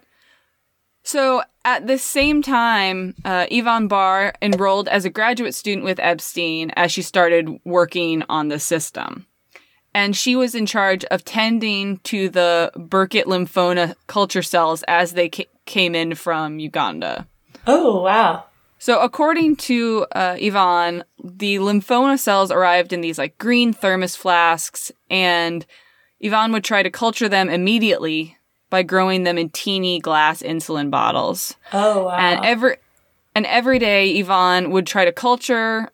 So 1.02 1.42
at 1.64 1.86
the 1.86 1.96
same 1.98 2.42
time, 2.42 3.14
uh, 3.25 3.46
Yvonne 3.50 3.88
Barr 3.88 4.34
enrolled 4.42 4.88
as 4.88 5.04
a 5.04 5.10
graduate 5.10 5.54
student 5.54 5.84
with 5.84 5.98
Epstein 5.98 6.70
as 6.76 6.92
she 6.92 7.00
started 7.00 7.48
working 7.64 8.25
on 8.28 8.48
the 8.48 8.58
system. 8.60 9.26
And 9.96 10.14
she 10.14 10.36
was 10.36 10.54
in 10.54 10.66
charge 10.66 11.06
of 11.06 11.24
tending 11.24 11.96
to 12.04 12.28
the 12.28 12.70
Burkitt 12.76 13.24
lymphoma 13.24 13.94
culture 14.06 14.42
cells 14.42 14.82
as 14.86 15.14
they 15.14 15.30
ca- 15.30 15.48
came 15.64 15.94
in 15.94 16.14
from 16.14 16.58
Uganda. 16.58 17.26
Oh 17.66 18.02
wow. 18.02 18.44
So, 18.78 19.00
according 19.00 19.56
to 19.56 20.06
uh, 20.12 20.36
Yvonne, 20.38 21.02
the 21.24 21.56
lymphoma 21.56 22.18
cells 22.18 22.50
arrived 22.50 22.92
in 22.92 23.00
these 23.00 23.16
like 23.16 23.38
green 23.38 23.72
thermos 23.72 24.14
flasks, 24.14 24.92
and 25.08 25.64
Yvonne 26.20 26.52
would 26.52 26.62
try 26.62 26.82
to 26.82 26.90
culture 26.90 27.30
them 27.30 27.48
immediately 27.48 28.36
by 28.68 28.82
growing 28.82 29.24
them 29.24 29.38
in 29.38 29.48
teeny 29.48 29.98
glass 29.98 30.42
insulin 30.42 30.90
bottles. 30.90 31.56
Oh 31.72 32.04
wow. 32.04 32.18
And 32.18 32.44
every 32.44 32.76
and 33.34 33.46
every 33.46 33.78
day, 33.78 34.10
Yvonne 34.16 34.70
would 34.72 34.86
try 34.86 35.06
to 35.06 35.12
culture 35.12 35.90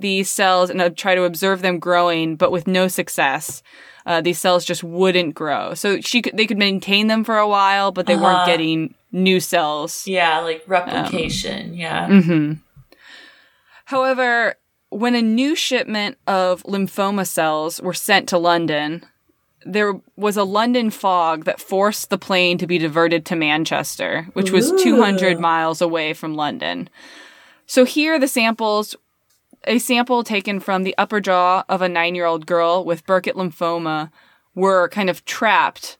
these 0.00 0.30
cells 0.30 0.70
and 0.70 0.80
uh, 0.80 0.90
try 0.90 1.14
to 1.14 1.24
observe 1.24 1.62
them 1.62 1.78
growing, 1.78 2.36
but 2.36 2.50
with 2.52 2.66
no 2.66 2.88
success. 2.88 3.62
Uh, 4.06 4.20
these 4.20 4.38
cells 4.38 4.64
just 4.66 4.84
wouldn't 4.84 5.34
grow. 5.34 5.72
So 5.74 6.00
she 6.00 6.20
could, 6.20 6.36
they 6.36 6.46
could 6.46 6.58
maintain 6.58 7.06
them 7.06 7.24
for 7.24 7.38
a 7.38 7.48
while, 7.48 7.90
but 7.90 8.06
they 8.06 8.14
Uh-huh. 8.14 8.22
weren't 8.24 8.46
getting 8.46 8.94
new 9.12 9.40
cells. 9.40 10.06
yeah, 10.06 10.40
like 10.40 10.62
replication. 10.66 11.72
yeah. 11.74 12.08
hmm 12.08 12.52
However, 13.86 14.54
when 14.90 15.14
a 15.14 15.22
new 15.22 15.54
shipment 15.56 16.18
of 16.26 16.62
lymphoma 16.64 17.26
cells 17.26 17.80
were 17.80 17.94
sent 17.94 18.28
to 18.30 18.38
London, 18.38 19.04
there 19.66 19.94
was 20.16 20.36
a 20.36 20.44
London 20.44 20.90
fog 20.90 21.44
that 21.44 21.60
forced 21.60 22.10
the 22.10 22.18
plane 22.18 22.58
to 22.58 22.66
be 22.66 22.78
diverted 22.78 23.24
to 23.26 23.36
Manchester, 23.36 24.28
which 24.34 24.50
was 24.52 24.70
Ooh. 24.72 24.78
200 24.82 25.38
miles 25.40 25.80
away 25.80 26.12
from 26.12 26.34
London. 26.34 26.88
So 27.66 27.84
here, 27.84 28.18
the 28.18 28.28
samples, 28.28 28.94
a 29.66 29.78
sample 29.78 30.24
taken 30.24 30.60
from 30.60 30.82
the 30.82 30.94
upper 30.98 31.20
jaw 31.20 31.64
of 31.68 31.82
a 31.82 31.88
nine 31.88 32.14
year 32.14 32.26
old 32.26 32.46
girl 32.46 32.84
with 32.84 33.06
Burkitt 33.06 33.34
lymphoma, 33.34 34.10
were 34.54 34.88
kind 34.88 35.10
of 35.10 35.24
trapped 35.24 35.98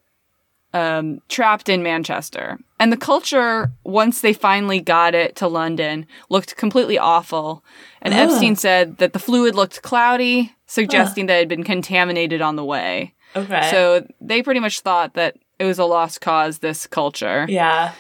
um, 0.75 1.21
trapped 1.29 1.69
in 1.69 1.83
Manchester. 1.83 2.59
And 2.81 2.93
the 2.93 2.97
culture, 2.97 3.71
once 3.85 4.21
they 4.21 4.33
finally 4.33 4.81
got 4.81 5.15
it 5.15 5.37
to 5.37 5.47
London, 5.47 6.05
looked 6.29 6.57
completely 6.57 6.99
awful. 6.99 7.65
And 8.03 8.13
Ugh. 8.13 8.29
Epstein 8.29 8.57
said 8.57 8.99
that 8.99 9.13
the 9.13 9.21
fluid 9.21 9.55
looked 9.55 9.83
cloudy, 9.83 10.53
suggesting 10.67 11.27
that 11.27 11.37
it 11.37 11.39
had 11.39 11.49
been 11.49 11.63
contaminated 11.63 12.43
on 12.43 12.57
the 12.57 12.65
way. 12.65 13.15
Okay. 13.37 13.71
So 13.71 14.07
they 14.21 14.43
pretty 14.43 14.61
much 14.61 14.81
thought 14.81 15.15
that 15.15 15.37
it 15.61 15.65
was 15.65 15.79
a 15.79 15.85
lost 15.85 16.21
cause, 16.21 16.59
this 16.59 16.87
culture. 16.89 17.47
yeah. 17.49 17.93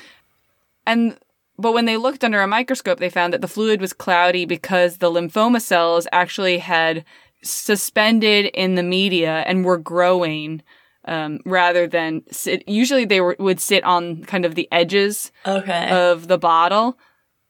And 0.86 1.16
but 1.58 1.72
when 1.72 1.84
they 1.84 1.96
looked 1.96 2.24
under 2.24 2.40
a 2.40 2.46
microscope, 2.46 2.98
they 2.98 3.10
found 3.10 3.32
that 3.32 3.40
the 3.40 3.48
fluid 3.48 3.80
was 3.80 3.92
cloudy 3.92 4.44
because 4.44 4.98
the 4.98 5.10
lymphoma 5.10 5.60
cells 5.60 6.06
actually 6.12 6.58
had 6.58 7.04
suspended 7.42 8.46
in 8.46 8.74
the 8.74 8.82
media 8.82 9.42
and 9.46 9.64
were 9.64 9.78
growing 9.78 10.62
um, 11.06 11.40
rather 11.44 11.86
than 11.86 12.22
sit. 12.30 12.66
Usually, 12.68 13.04
they 13.04 13.20
were, 13.20 13.36
would 13.38 13.60
sit 13.60 13.84
on 13.84 14.24
kind 14.24 14.44
of 14.44 14.54
the 14.54 14.68
edges 14.72 15.30
Okay. 15.46 15.90
of 15.90 16.28
the 16.28 16.38
bottle 16.38 16.98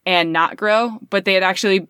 and 0.04 0.32
not 0.32 0.56
grow, 0.56 0.98
but 1.10 1.24
they 1.24 1.34
had 1.34 1.42
actually, 1.42 1.86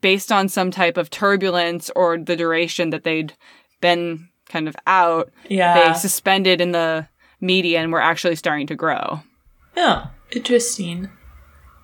based 0.00 0.30
on 0.32 0.48
some 0.48 0.70
type 0.70 0.96
of 0.96 1.10
turbulence 1.10 1.90
or 1.96 2.16
the 2.16 2.36
duration 2.36 2.90
that 2.90 3.04
they'd 3.04 3.34
been 3.80 4.28
kind 4.48 4.68
of 4.68 4.76
out, 4.86 5.30
yeah. 5.48 5.74
they 5.92 5.98
suspended 5.98 6.60
in 6.60 6.70
the 6.72 7.06
media 7.40 7.80
and 7.80 7.92
were 7.92 8.00
actually 8.00 8.36
starting 8.36 8.66
to 8.68 8.74
grow. 8.76 9.20
yeah. 9.76 10.06
Interesting. 10.32 11.10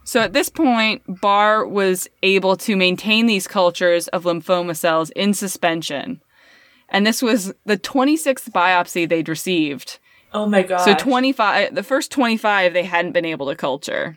So 0.07 0.21
at 0.21 0.33
this 0.33 0.49
point, 0.49 1.03
Barr 1.21 1.67
was 1.67 2.09
able 2.23 2.57
to 2.59 2.77
maintain 2.77 3.27
these 3.27 3.49
cultures 3.49 4.07
of 4.09 4.23
lymphoma 4.23 4.77
cells 4.77 5.11
in 5.11 5.35
suspension. 5.35 6.21
And 6.89 7.05
this 7.05 7.21
was 7.21 7.53
the 7.65 7.77
26th 7.77 8.51
biopsy 8.53 9.09
they'd 9.09 9.29
received. 9.29 9.99
Oh 10.33 10.47
my 10.47 10.63
god. 10.63 10.79
So 10.79 10.95
25, 10.95 11.75
the 11.75 11.83
first 11.83 12.13
25 12.13 12.73
they 12.73 12.85
hadn't 12.85 13.13
been 13.13 13.25
able 13.25 13.49
to 13.49 13.57
culture. 13.57 14.17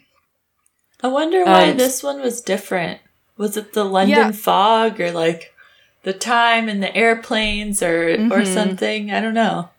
I 1.01 1.08
wonder 1.08 1.43
why 1.43 1.72
Um, 1.72 1.77
this 1.77 2.03
one 2.03 2.22
was 2.22 2.39
different. 2.41 3.01
Was 3.36 3.58
it 3.58 3.74
the 3.74 3.84
London 3.84 4.15
Yeah. 4.15 4.31
fog 4.31 5.01
or 5.01 5.12
like 5.12 5.55
the 6.03 6.13
time 6.13 6.69
and 6.69 6.84
the 6.84 6.96
airplanes 6.96 7.81
or 7.81 8.10
or 8.29 8.41
Mhm. 8.43 8.53
something? 8.53 9.12
I 9.12 9.22
don't 9.22 9.34
know. 9.34 9.69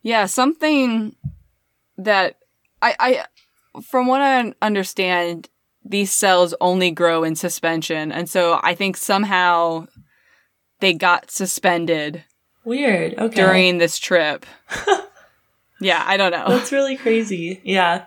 Yeah, 0.00 0.24
something 0.24 1.14
that 1.98 2.38
I, 2.80 2.94
I, 2.98 3.24
from 3.82 4.06
what 4.06 4.20
I 4.20 4.52
understand, 4.62 5.48
these 5.84 6.12
cells 6.12 6.54
only 6.60 6.90
grow 6.90 7.24
in 7.24 7.36
suspension. 7.36 8.12
And 8.12 8.28
so 8.28 8.60
I 8.62 8.74
think 8.74 8.96
somehow 8.96 9.86
they 10.80 10.92
got 10.92 11.30
suspended 11.30 12.24
Weird. 12.64 13.14
Okay. 13.18 13.34
during 13.34 13.78
this 13.78 13.98
trip. 13.98 14.44
yeah, 15.80 16.02
I 16.06 16.16
don't 16.16 16.32
know. 16.32 16.46
That's 16.48 16.72
really 16.72 16.96
crazy. 16.96 17.60
Yeah. 17.64 18.06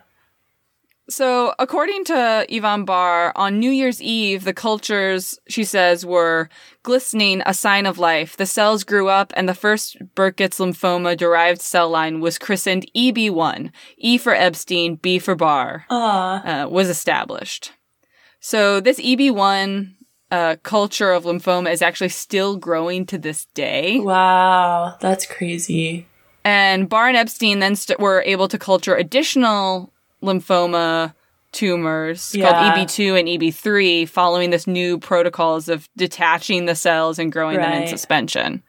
So, 1.09 1.55
according 1.57 2.03
to 2.05 2.45
Yvonne 2.47 2.85
Barr, 2.85 3.33
on 3.35 3.59
New 3.59 3.71
Year's 3.71 3.99
Eve, 3.99 4.43
the 4.43 4.53
cultures, 4.53 5.39
she 5.47 5.63
says, 5.63 6.05
were 6.05 6.49
glistening, 6.83 7.41
a 7.47 7.53
sign 7.53 7.87
of 7.87 7.97
life. 7.97 8.37
The 8.37 8.45
cells 8.45 8.83
grew 8.83 9.09
up, 9.09 9.33
and 9.35 9.49
the 9.49 9.55
first 9.55 9.97
Burkitt's 10.13 10.59
lymphoma 10.59 11.17
derived 11.17 11.61
cell 11.61 11.89
line 11.89 12.19
was 12.19 12.37
christened 12.37 12.85
EB1, 12.95 13.71
E 13.97 14.19
for 14.19 14.35
Epstein, 14.35 14.95
B 14.95 15.17
for 15.17 15.33
Barr, 15.33 15.85
uh, 16.45 16.67
was 16.69 16.89
established. 16.89 17.73
So, 18.39 18.79
this 18.79 18.99
EB1 18.99 19.95
uh, 20.29 20.57
culture 20.61 21.11
of 21.11 21.23
lymphoma 21.23 21.71
is 21.71 21.81
actually 21.81 22.09
still 22.09 22.55
growing 22.55 23.07
to 23.07 23.17
this 23.17 23.45
day. 23.55 23.99
Wow, 23.99 24.95
that's 25.01 25.25
crazy. 25.25 26.05
And 26.45 26.87
Barr 26.87 27.07
and 27.07 27.17
Epstein 27.17 27.59
then 27.59 27.75
st- 27.75 27.99
were 27.99 28.23
able 28.25 28.47
to 28.47 28.59
culture 28.59 28.95
additional 28.95 29.91
lymphoma 30.21 31.13
tumors 31.51 32.33
Yeah. 32.35 32.51
called 32.53 32.57
EB2 32.57 33.19
and 33.19 33.27
EB3 33.27 34.07
following 34.07 34.49
this 34.51 34.67
new 34.67 34.99
protocols 34.99 35.67
of 35.69 35.89
detaching 35.97 36.65
the 36.65 36.75
cells 36.75 37.17
and 37.17 37.31
growing 37.31 37.57
them 37.57 37.71
in 37.73 37.88
suspension. 37.88 38.61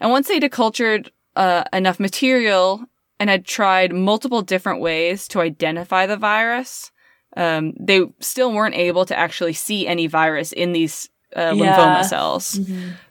And 0.00 0.10
once 0.10 0.26
they 0.28 0.40
decultured 0.40 1.08
uh, 1.36 1.64
enough 1.72 2.00
material 2.00 2.84
and 3.20 3.30
had 3.30 3.44
tried 3.44 3.92
multiple 3.92 4.42
different 4.42 4.80
ways 4.80 5.28
to 5.28 5.40
identify 5.40 6.06
the 6.06 6.16
virus, 6.16 6.90
um, 7.36 7.74
they 7.78 8.02
still 8.20 8.52
weren't 8.52 8.74
able 8.74 9.04
to 9.06 9.16
actually 9.16 9.52
see 9.52 9.86
any 9.86 10.06
virus 10.08 10.52
in 10.52 10.72
these 10.72 11.08
uh, 11.36 11.50
lymphoma 11.52 11.96
Yeah. 11.96 12.02
cells. 12.02 12.60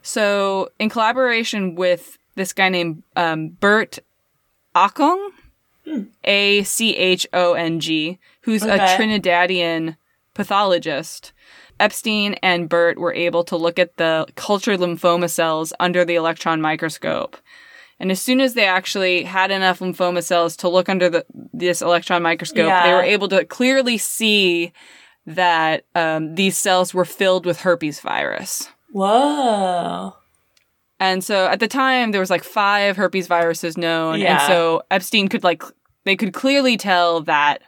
So, 0.02 0.70
in 0.80 0.90
collaboration 0.90 1.76
with 1.76 2.18
this 2.36 2.52
guy 2.54 2.70
named 2.70 3.04
um, 3.16 3.50
Bert 3.50 4.00
Achong, 4.76 5.30
A 6.24 6.64
C 6.64 6.96
H 6.96 7.28
O 7.34 7.54
N 7.54 7.80
G, 7.80 8.20
who's 8.42 8.64
a 8.64 8.78
Trinidadian 8.78 9.98
pathologist, 10.34 11.34
Epstein 11.80 12.36
and 12.42 12.70
Bert 12.70 12.98
were 12.98 13.14
able 13.14 13.44
to 13.46 13.58
look 13.58 13.78
at 13.80 13.98
the 13.98 14.26
cultured 14.36 14.80
lymphoma 14.80 15.30
cells 15.30 15.74
under 15.80 16.06
the 16.06 16.16
electron 16.16 16.62
microscope. 16.62 17.38
And 18.00 18.12
as 18.12 18.22
soon 18.22 18.42
as 18.42 18.54
they 18.54 18.66
actually 18.66 19.24
had 19.24 19.52
enough 19.52 19.80
lymphoma 19.80 20.24
cells 20.24 20.56
to 20.58 20.70
look 20.70 20.90
under 20.90 21.10
the, 21.10 21.26
this 21.54 21.82
electron 21.82 22.22
microscope, 22.24 22.68
they 22.84 22.94
were 22.94 23.02
able 23.04 23.28
to 23.30 23.46
clearly 23.46 23.98
see 23.98 24.74
that 25.26 25.86
um, 25.96 26.36
these 26.36 26.58
cells 26.58 26.94
were 26.94 27.06
filled 27.06 27.46
with 27.46 27.62
herpes 27.62 28.00
virus. 28.02 28.70
Whoa. 28.92 30.14
And 31.00 31.24
so 31.24 31.48
at 31.48 31.60
the 31.60 31.68
time, 31.68 32.12
there 32.12 32.22
was 32.22 32.30
like 32.30 32.44
five 32.44 32.96
herpes 32.98 33.28
viruses 33.28 33.78
known. 33.78 34.22
And 34.22 34.42
so 34.48 34.84
Epstein 34.92 35.28
could 35.28 35.44
like, 35.44 35.64
they 36.06 36.16
could 36.16 36.34
clearly 36.34 36.78
tell 36.78 37.22
that 37.22 37.62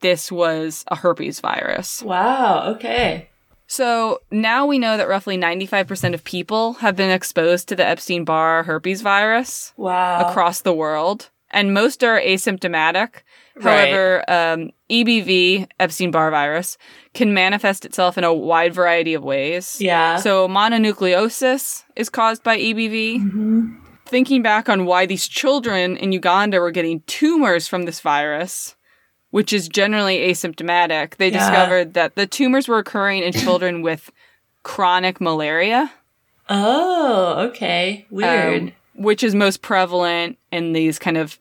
this 0.00 0.32
was 0.32 0.84
a 0.88 0.96
herpes 0.96 1.40
virus. 1.40 2.02
Wow, 2.02 2.74
okay. 2.74 3.28
So 3.66 4.20
now 4.30 4.66
we 4.66 4.78
know 4.78 4.96
that 4.96 5.08
roughly 5.08 5.36
95% 5.36 6.14
of 6.14 6.24
people 6.24 6.74
have 6.74 6.96
been 6.96 7.10
exposed 7.10 7.68
to 7.68 7.76
the 7.76 7.84
Epstein 7.86 8.24
Barr 8.24 8.64
herpes 8.64 9.00
virus 9.02 9.72
Wow. 9.76 10.28
across 10.28 10.62
the 10.62 10.72
world. 10.72 11.30
And 11.52 11.74
most 11.74 12.02
are 12.02 12.20
asymptomatic. 12.20 13.22
Right. 13.60 13.88
However, 13.90 14.24
um, 14.28 14.70
EBV, 14.90 15.68
Epstein 15.78 16.10
Barr 16.10 16.30
virus, 16.30 16.78
can 17.14 17.34
manifest 17.34 17.84
itself 17.84 18.16
in 18.18 18.24
a 18.24 18.32
wide 18.34 18.74
variety 18.74 19.14
of 19.14 19.22
ways. 19.22 19.80
Yeah. 19.80 20.16
So 20.16 20.48
mononucleosis 20.48 21.84
is 21.96 22.08
caused 22.10 22.42
by 22.42 22.58
EBV. 22.58 23.16
Mm-hmm. 23.20 23.74
Thinking 24.06 24.42
back 24.42 24.68
on 24.68 24.86
why 24.86 25.06
these 25.06 25.28
children 25.28 25.96
in 25.96 26.10
Uganda 26.12 26.60
were 26.60 26.72
getting 26.72 27.00
tumors 27.06 27.68
from 27.68 27.84
this 27.84 28.00
virus, 28.00 28.74
which 29.30 29.52
is 29.52 29.68
generally 29.68 30.18
asymptomatic, 30.18 31.16
they 31.16 31.28
Yeah. 31.28 31.38
discovered 31.38 31.94
that 31.94 32.16
the 32.16 32.26
tumors 32.26 32.66
were 32.66 32.78
occurring 32.78 33.22
in 33.22 33.32
children 33.32 33.82
with 33.88 34.10
chronic 34.64 35.20
malaria, 35.20 35.92
oh, 36.48 37.48
okay. 37.50 38.06
Weird. 38.10 38.62
um, 38.62 38.72
which 38.94 39.22
is 39.22 39.34
most 39.34 39.62
prevalent 39.62 40.36
in 40.50 40.72
these 40.72 40.98
kind 40.98 41.16
of 41.16 41.38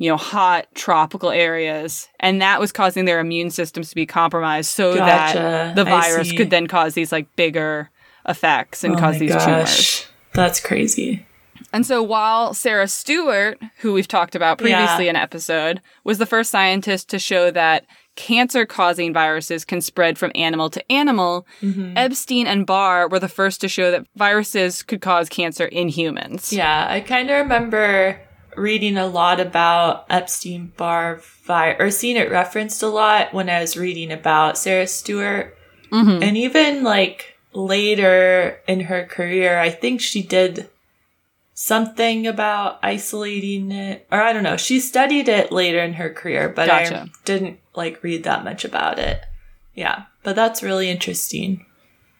you 0.00 0.08
know 0.10 0.16
hot 0.16 0.66
tropical 0.74 1.30
areas 1.30 2.08
and 2.18 2.40
that 2.42 2.58
was 2.58 2.72
causing 2.72 3.04
their 3.04 3.20
immune 3.20 3.50
systems 3.50 3.90
to 3.90 3.94
be 3.94 4.06
compromised 4.06 4.70
so 4.70 4.96
Gotcha. 4.96 5.38
that 5.38 5.76
the 5.76 5.84
virus 5.84 6.32
could 6.32 6.48
then 6.50 6.66
cause 6.66 6.94
these 6.94 7.12
like 7.12 7.28
bigger 7.36 7.90
effects 8.26 8.82
and 8.82 8.94
oh 8.96 8.98
cause 8.98 9.18
these 9.18 9.32
gosh. 9.32 9.44
tumors 9.44 10.06
That's 10.32 10.58
crazy. 10.60 11.26
and 11.72 11.84
so 11.86 12.02
while 12.02 12.54
Sarah 12.54 12.88
Stewart, 12.88 13.60
who 13.80 13.92
we've 13.92 14.08
talked 14.08 14.34
about 14.34 14.58
previously 14.58 15.08
in 15.08 15.16
episode, 15.16 15.80
was 16.04 16.18
the 16.18 16.26
first 16.26 16.50
scientist 16.50 17.08
to 17.10 17.18
show 17.18 17.50
that 17.50 17.84
cancer 18.16 18.64
causing 18.66 19.12
viruses 19.12 19.64
can 19.64 19.80
spread 19.80 20.18
from 20.18 20.32
animal 20.34 20.68
to 20.70 20.92
animal, 20.92 21.46
Mm-hmm. 21.62 21.92
Epstein 21.96 22.46
and 22.46 22.66
Barr 22.66 23.08
were 23.08 23.18
the 23.20 23.28
first 23.28 23.60
to 23.62 23.68
show 23.68 23.90
that 23.90 24.06
viruses 24.16 24.82
could 24.82 25.00
cause 25.00 25.28
cancer 25.28 25.66
in 25.66 25.88
humans. 25.88 26.52
Yeah, 26.52 26.86
I 26.88 27.00
kind 27.00 27.30
of 27.30 27.36
remember 27.36 28.20
reading 28.56 28.96
a 28.96 29.06
lot 29.06 29.40
about 29.40 30.06
Epstein 30.10 30.72
Barr 30.76 31.20
virus, 31.44 31.76
or 31.80 31.90
seeing 31.90 32.16
it 32.16 32.30
referenced 32.30 32.82
a 32.82 32.88
lot 32.88 33.32
when 33.32 33.48
I 33.48 33.60
was 33.60 33.76
reading 33.76 34.12
about 34.12 34.58
Sarah 34.58 34.86
Stewart. 34.86 35.56
Mhm. 35.92 36.22
And 36.22 36.36
even 36.36 36.82
like 36.82 37.36
later 37.52 38.60
in 38.66 38.80
her 38.80 39.04
career, 39.04 39.58
I 39.58 39.70
think 39.70 40.00
she 40.00 40.22
did 40.22 40.68
something 41.54 42.26
about 42.26 42.78
isolating 42.82 43.70
it, 43.70 44.06
or 44.10 44.22
I 44.22 44.32
don't 44.32 44.44
know. 44.44 44.56
She 44.56 44.80
studied 44.80 45.28
it 45.28 45.52
later 45.52 45.80
in 45.80 45.94
her 45.94 46.10
career, 46.10 46.48
but 46.48 46.70
I 46.70 47.08
didn't 47.24 47.58
like 47.74 48.02
read 48.02 48.24
that 48.24 48.44
much 48.44 48.64
about 48.64 48.98
it. 48.98 49.20
Yeah, 49.74 50.04
but 50.22 50.36
that's 50.36 50.62
really 50.62 50.88
interesting. 50.90 51.66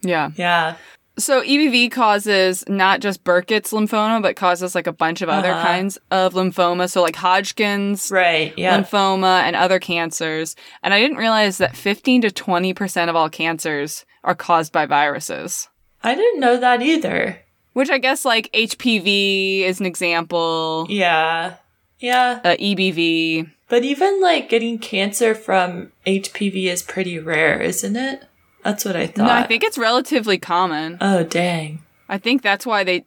Yeah. 0.02 0.30
Yeah. 0.36 0.76
So 1.20 1.42
EBV 1.42 1.90
causes 1.92 2.64
not 2.68 3.00
just 3.00 3.22
Burkitt's 3.24 3.72
lymphoma, 3.72 4.20
but 4.22 4.36
causes 4.36 4.74
like 4.74 4.86
a 4.86 4.92
bunch 4.92 5.22
of 5.22 5.28
other 5.28 5.52
Uh-huh. 5.52 5.62
kinds 5.66 5.98
of 6.10 6.34
lymphoma. 6.34 6.90
So 6.90 7.02
like 7.02 7.16
Hodgkin's 7.16 8.10
Right. 8.10 8.52
Yeah. 8.56 8.76
lymphoma 8.80 9.42
and 9.42 9.54
other 9.54 9.78
cancers. 9.78 10.56
And 10.82 10.92
I 10.94 10.98
didn't 11.00 11.18
realize 11.18 11.58
that 11.58 11.76
15 11.76 12.22
to 12.22 12.30
20% 12.30 13.08
of 13.08 13.16
all 13.16 13.28
cancers 13.28 14.04
are 14.24 14.34
caused 14.34 14.72
by 14.72 14.86
viruses. 14.86 15.68
I 16.02 16.14
didn't 16.14 16.40
know 16.40 16.56
that 16.56 16.82
either. 16.82 17.40
Which 17.72 17.90
I 17.90 17.98
guess 17.98 18.24
like 18.24 18.50
HPV 18.52 19.60
is 19.62 19.78
an 19.80 19.86
example, 19.86 20.86
Yeah. 20.88 21.54
Yeah. 22.00 22.40
uh, 22.44 22.56
EBV. 22.58 23.46
But 23.68 23.84
even 23.84 24.20
like 24.20 24.48
getting 24.48 24.78
cancer 24.78 25.34
from 25.34 25.92
HPV 26.06 26.66
is 26.68 26.82
pretty 26.82 27.18
rare, 27.18 27.60
isn't 27.60 27.94
it? 27.96 28.24
That's 28.64 28.84
what 28.84 28.96
I 28.96 29.06
thought. 29.06 29.26
No, 29.26 29.30
I 29.32 29.46
think 29.46 29.62
it's 29.64 29.78
relatively 29.78 30.38
common. 30.38 30.98
Oh, 31.00 31.22
dang. 31.24 31.82
I 32.08 32.18
think 32.18 32.42
that's 32.42 32.66
why 32.66 32.84
they, 32.84 33.04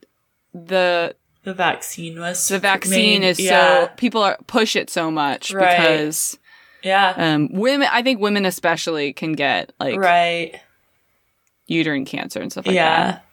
the 0.54 1.16
The 1.44 1.54
vaccine 1.54 2.20
was. 2.20 2.48
the 2.48 2.60
vaccine 2.60 3.22
made- 3.22 3.28
is 3.30 3.40
yeah. 3.40 3.86
so 3.86 3.92
people 3.98 4.22
are 4.24 4.38
push 4.48 4.76
it 4.76 4.90
so 4.90 5.12
much 5.12 5.54
Right. 5.54 5.78
because 5.78 6.38
Yeah. 6.84 7.14
um 7.18 7.50
women 7.52 7.88
I 7.92 8.02
think 8.02 8.20
women 8.22 8.46
especially 8.46 9.14
can 9.14 9.34
get 9.34 9.74
like 9.80 9.98
right. 10.00 10.60
uterine 11.68 12.06
cancer 12.06 12.40
and 12.42 12.52
stuff 12.52 12.66
like 12.66 12.76
that. 12.76 13.24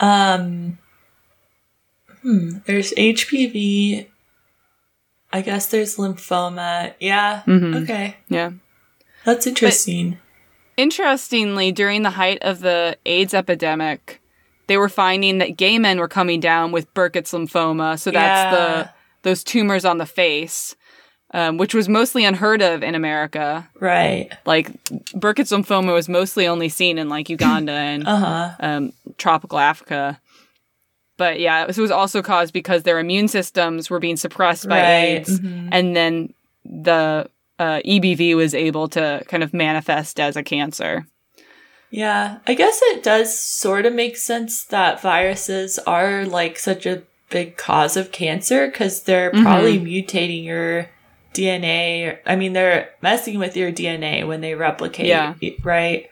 yeah. 0.00 0.32
Um. 0.34 0.78
Hmm. 2.22 2.58
There's 2.66 2.92
HPV. 2.92 4.06
I 5.32 5.40
guess 5.42 5.66
there's 5.66 5.96
lymphoma. 5.96 6.94
Yeah. 7.00 7.42
Mhm. 7.46 7.82
Okay. 7.82 8.16
Yeah. 8.28 8.52
That's 9.24 9.46
interesting. 9.46 10.18
Interestingly, 10.80 11.72
during 11.72 12.02
the 12.02 12.10
height 12.10 12.38
of 12.42 12.60
the 12.60 12.96
AIDS 13.06 13.34
epidemic, 13.34 14.20
they 14.66 14.76
were 14.76 14.88
finding 14.88 15.38
that 15.38 15.56
gay 15.56 15.78
men 15.78 15.98
were 15.98 16.08
coming 16.08 16.40
down 16.40 16.72
with 16.72 16.92
Burkitt's 16.94 17.32
lymphoma. 17.32 17.98
So 17.98 18.10
that's 18.10 18.44
Yeah. 18.44 18.50
the 18.82 18.90
those 19.22 19.44
tumors 19.44 19.84
on 19.84 19.98
the 19.98 20.06
face, 20.06 20.74
um, 21.34 21.58
which 21.58 21.74
was 21.74 21.88
mostly 21.88 22.24
unheard 22.24 22.62
of 22.62 22.82
in 22.82 22.94
America. 22.94 23.68
right. 23.78 24.30
Like 24.46 24.70
Burkitt's 25.14 25.52
lymphoma 25.52 25.92
was 25.92 26.08
mostly 26.08 26.46
only 26.46 26.70
seen 26.70 26.96
in 26.96 27.08
like 27.10 27.28
Uganda 27.28 27.72
and 27.72 28.04
Uh 28.08 28.16
huh. 28.16 28.50
um, 28.60 28.92
tropical 29.18 29.58
Africa. 29.58 30.18
But 31.18 31.38
yeah, 31.40 31.66
this 31.66 31.76
was 31.76 31.90
also 31.90 32.22
caused 32.22 32.54
because 32.54 32.84
their 32.84 32.98
immune 32.98 33.28
systems 33.28 33.90
were 33.90 33.98
being 34.00 34.16
suppressed 34.16 34.66
by 34.68 34.80
Right. 34.80 34.86
AIDS, 35.18 35.38
Mhm. 35.40 35.68
and 35.70 35.94
then 35.94 36.32
the 36.64 37.28
uh, 37.60 37.80
EBV 37.86 38.34
was 38.34 38.54
able 38.54 38.88
to 38.88 39.22
kind 39.28 39.42
of 39.44 39.52
manifest 39.54 40.18
as 40.18 40.34
a 40.36 40.42
cancer. 40.42 41.06
Yeah, 41.90 42.38
I 42.46 42.54
guess 42.54 42.80
it 42.82 43.02
does 43.02 43.38
sort 43.38 43.84
of 43.86 43.92
make 43.92 44.16
sense 44.16 44.64
that 44.64 45.02
viruses 45.02 45.78
are 45.80 46.24
like 46.24 46.58
such 46.58 46.86
a 46.86 47.02
big 47.30 47.56
cause 47.56 47.96
of 47.96 48.10
cancer 48.12 48.66
because 48.68 49.02
they're 49.02 49.30
Mm-hmm. 49.30 49.42
probably 49.42 49.78
mutating 49.78 50.44
your 50.44 50.88
DNA. 51.34 52.18
I 52.26 52.36
mean, 52.36 52.52
they're 52.54 52.90
messing 53.02 53.38
with 53.38 53.56
your 53.56 53.70
DNA 53.72 54.26
when 54.26 54.40
they 54.40 54.54
replicate, 54.54 55.06
Yeah. 55.06 55.34
right? 55.62 56.08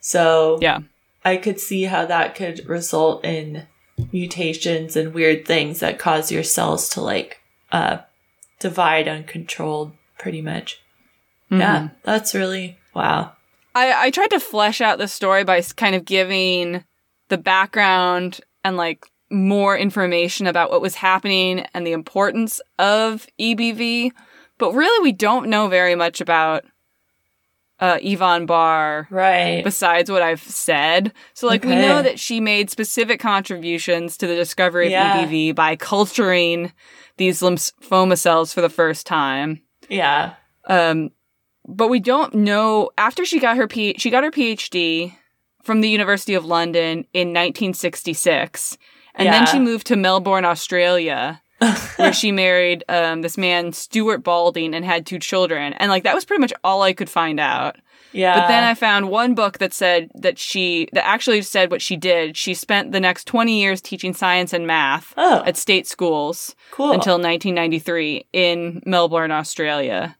So, 0.00 0.58
Yeah. 0.62 0.78
I 1.24 1.36
could 1.36 1.60
see 1.60 1.84
how 1.84 2.04
that 2.06 2.34
could 2.34 2.66
result 2.68 3.24
in 3.24 3.66
mutations 4.12 4.96
and 4.96 5.14
weird 5.14 5.46
things 5.46 5.80
that 5.80 5.98
cause 5.98 6.32
your 6.32 6.42
cells 6.42 6.88
to 6.90 7.00
like 7.00 7.40
uh 7.70 7.98
divide 8.58 9.06
uncontrolled 9.08 9.92
pretty 10.18 10.42
much. 10.42 10.80
Yeah, 11.52 11.78
Mm-hmm. 11.80 11.94
that's 12.02 12.34
really 12.34 12.78
wow. 12.94 13.32
I, 13.74 14.06
I 14.06 14.10
tried 14.10 14.30
to 14.30 14.40
flesh 14.40 14.80
out 14.80 14.98
the 14.98 15.08
story 15.08 15.44
by 15.44 15.60
kind 15.62 15.94
of 15.94 16.04
giving 16.04 16.84
the 17.28 17.38
background 17.38 18.40
and 18.64 18.76
like 18.76 19.06
more 19.30 19.76
information 19.76 20.46
about 20.46 20.70
what 20.70 20.82
was 20.82 20.94
happening 20.96 21.60
and 21.74 21.86
the 21.86 21.92
importance 21.92 22.60
of 22.78 23.26
EBV, 23.40 24.10
but 24.58 24.72
really 24.74 25.02
we 25.02 25.12
don't 25.12 25.48
know 25.48 25.68
very 25.68 25.94
much 25.94 26.20
about 26.20 26.64
uh, 27.80 27.98
Yvonne 28.02 28.46
Barr 28.46 29.08
Right. 29.10 29.62
besides 29.64 30.10
what 30.10 30.22
I've 30.22 30.42
said. 30.42 31.12
So, 31.34 31.46
like, 31.48 31.64
we 31.64 31.74
know 31.74 32.00
that 32.02 32.20
she 32.20 32.40
made 32.40 32.70
specific 32.70 33.18
contributions 33.18 34.16
to 34.18 34.26
the 34.28 34.36
discovery 34.36 34.86
of 34.86 34.92
Yeah. 34.92 35.24
EBV 35.26 35.54
by 35.54 35.74
culturing 35.76 36.72
these 37.16 37.40
lymphoma 37.40 38.16
cells 38.16 38.52
for 38.54 38.60
the 38.60 38.68
first 38.68 39.06
time. 39.06 39.62
yeah. 39.88 40.34
Um, 40.68 41.10
but 41.66 41.88
we 41.88 42.00
don't 42.00 42.34
know 42.34 42.90
after 42.98 43.24
she 43.24 43.38
got 43.40 43.56
her 43.56 43.66
P- 43.68 43.94
she 43.98 44.10
got 44.10 44.24
her 44.24 44.30
PhD 44.30 45.14
from 45.62 45.80
the 45.80 45.88
University 45.90 46.34
of 46.34 46.44
London 46.44 47.06
in 47.12 47.28
1966, 47.32 48.78
and 49.14 49.28
then 49.28 49.46
she 49.46 49.58
moved 49.58 49.86
to 49.88 49.96
Melbourne, 49.96 50.44
Australia, 50.44 51.40
where 51.96 52.12
she 52.12 52.32
married 52.32 52.82
um, 52.88 53.22
this 53.22 53.38
man 53.38 53.72
Stuart 53.72 54.24
Balding 54.24 54.74
and 54.74 54.84
had 54.84 55.06
two 55.06 55.18
children. 55.18 55.72
And 55.74 55.90
like 55.90 56.02
that 56.04 56.14
was 56.14 56.24
pretty 56.24 56.40
much 56.40 56.52
all 56.64 56.82
I 56.82 56.92
could 56.92 57.10
find 57.10 57.38
out. 57.38 57.76
Yeah. 58.14 58.40
But 58.40 58.48
then 58.48 58.62
I 58.64 58.74
found 58.74 59.08
one 59.08 59.34
book 59.34 59.56
that 59.58 59.72
said 59.72 60.10
that 60.16 60.38
she 60.38 60.88
that 60.92 61.06
actually 61.06 61.40
said 61.42 61.70
what 61.70 61.80
she 61.80 61.96
did. 61.96 62.36
She 62.36 62.52
spent 62.52 62.92
the 62.92 63.00
next 63.00 63.26
20 63.26 63.58
years 63.58 63.80
teaching 63.80 64.12
science 64.12 64.52
and 64.52 64.66
math 64.66 65.14
Oh. 65.16 65.42
at 65.46 65.56
state 65.56 65.86
schools 65.86 66.54
cool. 66.72 66.92
until 66.92 67.14
1993 67.14 68.26
in 68.32 68.82
Melbourne, 68.84 69.30
Australia. 69.30 70.16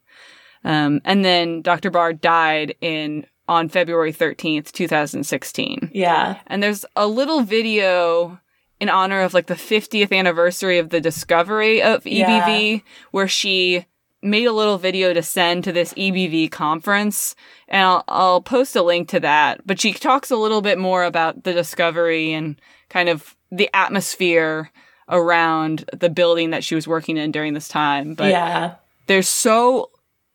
Um, 0.65 1.01
and 1.05 1.25
then 1.25 1.63
Dr. 1.63 1.91
Barr 1.91 2.13
died 2.13 2.75
in 2.81 3.27
on 3.49 3.69
February 3.69 4.13
13th, 4.13 4.73
2016. 4.73 5.91
yeah. 5.93 6.41
And 6.47 6.63
there's 6.63 6.85
a 6.97 7.07
little 7.07 7.43
video 7.43 8.41
in 8.81 8.89
honor 8.89 9.21
of 9.21 9.33
like 9.33 9.47
the 9.47 9.55
50th 9.55 10.13
anniversary 10.13 10.79
of 10.79 10.91
the 10.91 11.01
discovery 11.01 11.81
of 11.81 12.03
EBV 12.03 12.83
where 13.13 13.29
she 13.29 13.87
made 14.23 14.47
a 14.47 14.53
little 14.53 14.79
video 14.79 15.13
to 15.13 15.23
send 15.23 15.65
to 15.65 15.73
this 15.73 15.95
EBV 15.95 16.51
conference 16.51 17.37
and 17.69 17.85
I'll, 17.85 18.05
I'll 18.09 18.41
post 18.41 18.75
a 18.75 18.83
link 18.83 19.09
to 19.11 19.21
that 19.21 19.65
but 19.65 19.81
she 19.81 19.93
talks 19.93 20.33
a 20.33 20.37
little 20.37 20.63
bit 20.63 20.79
more 20.79 21.05
about 21.05 21.45
the 21.45 21.53
discovery 21.53 22.33
and 22.33 22.61
kind 22.89 23.09
of 23.09 23.37
the 23.51 23.71
atmosphere 23.75 24.71
around 25.09 25.85
the 25.93 26.11
building 26.11 26.51
that 26.51 26.65
she 26.65 26.75
was 26.75 26.89
working 26.89 27.17
in 27.17 27.31
during 27.31 27.55
this 27.55 27.69
time 27.69 28.15
but 28.15 28.31
yeah. 28.31 28.75
there's 29.07 29.29
so 29.29 29.91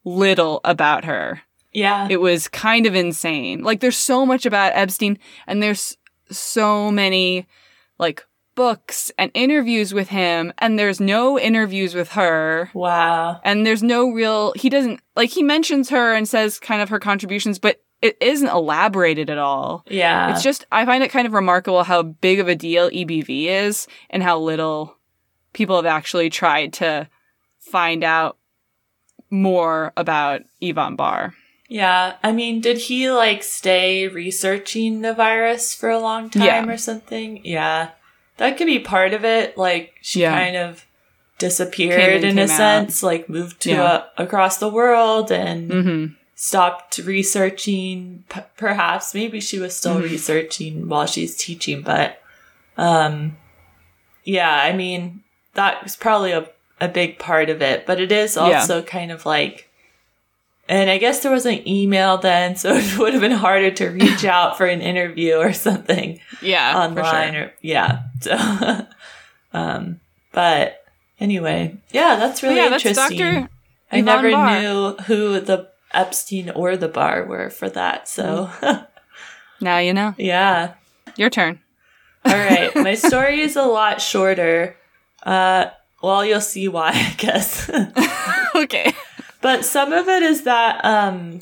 little 0.07 0.61
about 0.63 1.05
her 1.05 1.41
Yeah. 1.73 2.07
it 2.09 2.21
was 2.21 2.47
kind 2.47 2.85
of 2.85 2.95
insane. 2.95 3.63
Like 3.63 3.79
there's 3.81 3.97
so 3.97 4.25
much 4.25 4.45
about 4.45 4.71
Epstein 4.75 5.19
and 5.45 5.61
there's 5.61 5.97
so 6.31 6.89
many 6.91 7.45
like 7.99 8.25
books 8.55 9.11
and 9.19 9.29
interviews 9.33 9.93
with 9.93 10.09
him 10.09 10.51
and 10.57 10.79
there's 10.79 10.99
no 10.99 11.37
interviews 11.39 11.93
with 11.93 12.09
her 12.13 12.71
wow. 12.73 13.39
and 13.43 13.65
there's 13.67 13.83
no 13.83 14.09
real 14.09 14.51
he 14.55 14.67
doesn't 14.69 14.99
like 15.15 15.29
he 15.29 15.43
mentions 15.43 15.89
her 15.89 16.13
and 16.13 16.27
says 16.27 16.59
kind 16.59 16.81
of 16.81 16.89
her 16.89 16.99
contributions 16.99 17.59
but 17.59 17.81
it 18.01 18.17
isn't 18.21 18.49
elaborated 18.49 19.29
at 19.29 19.37
all. 19.39 19.83
Yeah. 19.89 20.31
It's 20.31 20.43
just 20.43 20.65
I 20.71 20.85
find 20.85 21.03
it 21.03 21.11
kind 21.11 21.25
of 21.27 21.33
remarkable 21.33 21.83
how 21.83 22.03
big 22.03 22.39
of 22.39 22.47
a 22.47 22.55
deal 22.55 22.89
EBV 22.89 23.45
is 23.45 23.87
and 24.09 24.21
how 24.23 24.39
little 24.39 24.95
people 25.53 25.75
have 25.75 25.85
actually 25.87 26.29
tried 26.29 26.73
to 26.73 27.07
find 27.59 28.03
out 28.03 28.37
more 29.29 29.93
about 29.97 30.41
Yvonne 30.61 30.95
Barr. 30.95 31.33
Yeah, 31.69 32.15
I 32.23 32.31
mean, 32.31 32.61
did 32.61 32.77
he 32.77 33.11
like 33.11 33.43
stay 33.43 34.07
researching 34.07 35.01
the 35.01 35.13
virus 35.13 35.75
for 35.75 35.89
a 35.89 35.99
long 35.99 36.29
time 36.29 36.43
Yeah. 36.43 36.65
or 36.73 36.77
something? 36.77 37.41
Yeah, 37.43 37.89
that 38.37 38.57
could 38.57 38.67
be 38.67 38.79
part 38.79 39.13
of 39.13 39.25
it. 39.25 39.57
Like 39.57 39.95
she 40.01 40.21
Yeah. 40.21 40.31
kind 40.37 40.55
of 40.55 40.85
disappeared 41.39 42.23
and 42.23 42.25
in 42.25 42.39
a 42.39 42.43
out. 42.43 42.49
sense, 42.49 43.03
like 43.03 43.27
moved 43.29 43.59
to 43.61 43.71
Yeah. 43.71 44.03
a, 44.17 44.23
across 44.23 44.57
the 44.57 44.69
world 44.69 45.31
and 45.31 45.69
Mm-hmm. 45.71 46.05
stopped 46.35 46.99
researching. 46.99 48.23
P- 48.29 48.41
perhaps 48.55 49.13
maybe 49.13 49.39
she 49.41 49.59
was 49.59 49.75
still 49.75 49.97
Mhm. 49.97 50.03
researching 50.03 50.87
while 50.87 51.05
she's 51.05 51.35
teaching, 51.35 51.81
but 51.81 52.21
um, 52.77 53.35
yeah, 54.23 54.51
I 54.63 54.71
mean 54.73 55.21
that 55.55 55.83
was 55.83 55.95
probably 55.95 56.31
a 56.31 56.47
a 56.79 56.87
big 56.87 57.19
part 57.19 57.49
of 57.49 57.61
it. 57.61 57.85
But 57.85 57.99
it 57.99 58.11
is 58.11 58.35
Yeah. 58.35 58.41
also 58.59 58.81
kind 58.81 59.11
of 59.11 59.25
like. 59.25 59.63
And 60.69 60.89
I 60.89 60.97
guess 60.97 61.21
there 61.21 61.31
was 61.31 61.45
an 61.45 61.65
email 61.67 62.17
then, 62.17 62.55
so 62.61 62.73
it 62.75 62.97
would 62.97 63.13
have 63.13 63.21
been 63.21 63.31
harder 63.31 63.71
to 63.71 63.87
reach 63.87 64.25
out 64.35 64.57
for 64.57 64.65
an 64.65 64.81
interview 64.81 65.35
or 65.35 65.53
something 65.53 66.19
Yeah, 66.41 66.77
online. 66.77 67.33
sure. 67.33 67.43
Or 67.43 67.53
yeah, 67.61 68.01
so, 68.19 68.85
um, 69.53 69.99
but 70.33 70.83
anyway, 71.19 71.77
yeah, 71.91 72.17
that's 72.17 72.43
really 72.43 72.57
yeah, 72.57 72.69
that's 72.69 72.85
interesting. 72.85 73.17
Dr. 73.17 73.49
I 73.91 74.01
never 74.01 74.29
Barr. 74.29 74.59
knew 74.59 74.95
who 75.05 75.39
the 75.39 75.69
Epstein 75.93 76.49
or 76.49 76.75
the 76.75 76.89
Barr 76.89 77.23
were 77.23 77.49
for 77.49 77.69
that. 77.69 78.09
So 78.09 78.49
Now 79.61 79.77
you 79.79 79.93
know. 79.93 80.15
yeah, 80.17 80.73
Your 81.15 81.29
turn. 81.29 81.61
all 82.25 82.33
right, 82.37 82.75
my 82.75 82.95
story 82.95 83.39
is 83.39 83.55
a 83.55 83.63
lot 83.63 84.01
shorter. 84.01 84.75
Uh, 85.23 85.67
well, 86.01 86.23
you'll 86.25 86.41
see 86.41 86.67
why, 86.67 86.89
I 86.93 87.13
guess. 87.17 87.69
okay. 88.55 88.93
but 89.41 89.65
some 89.65 89.93
of 89.93 90.07
it 90.07 90.23
is 90.23 90.43
that 90.43 90.83
um 90.83 91.41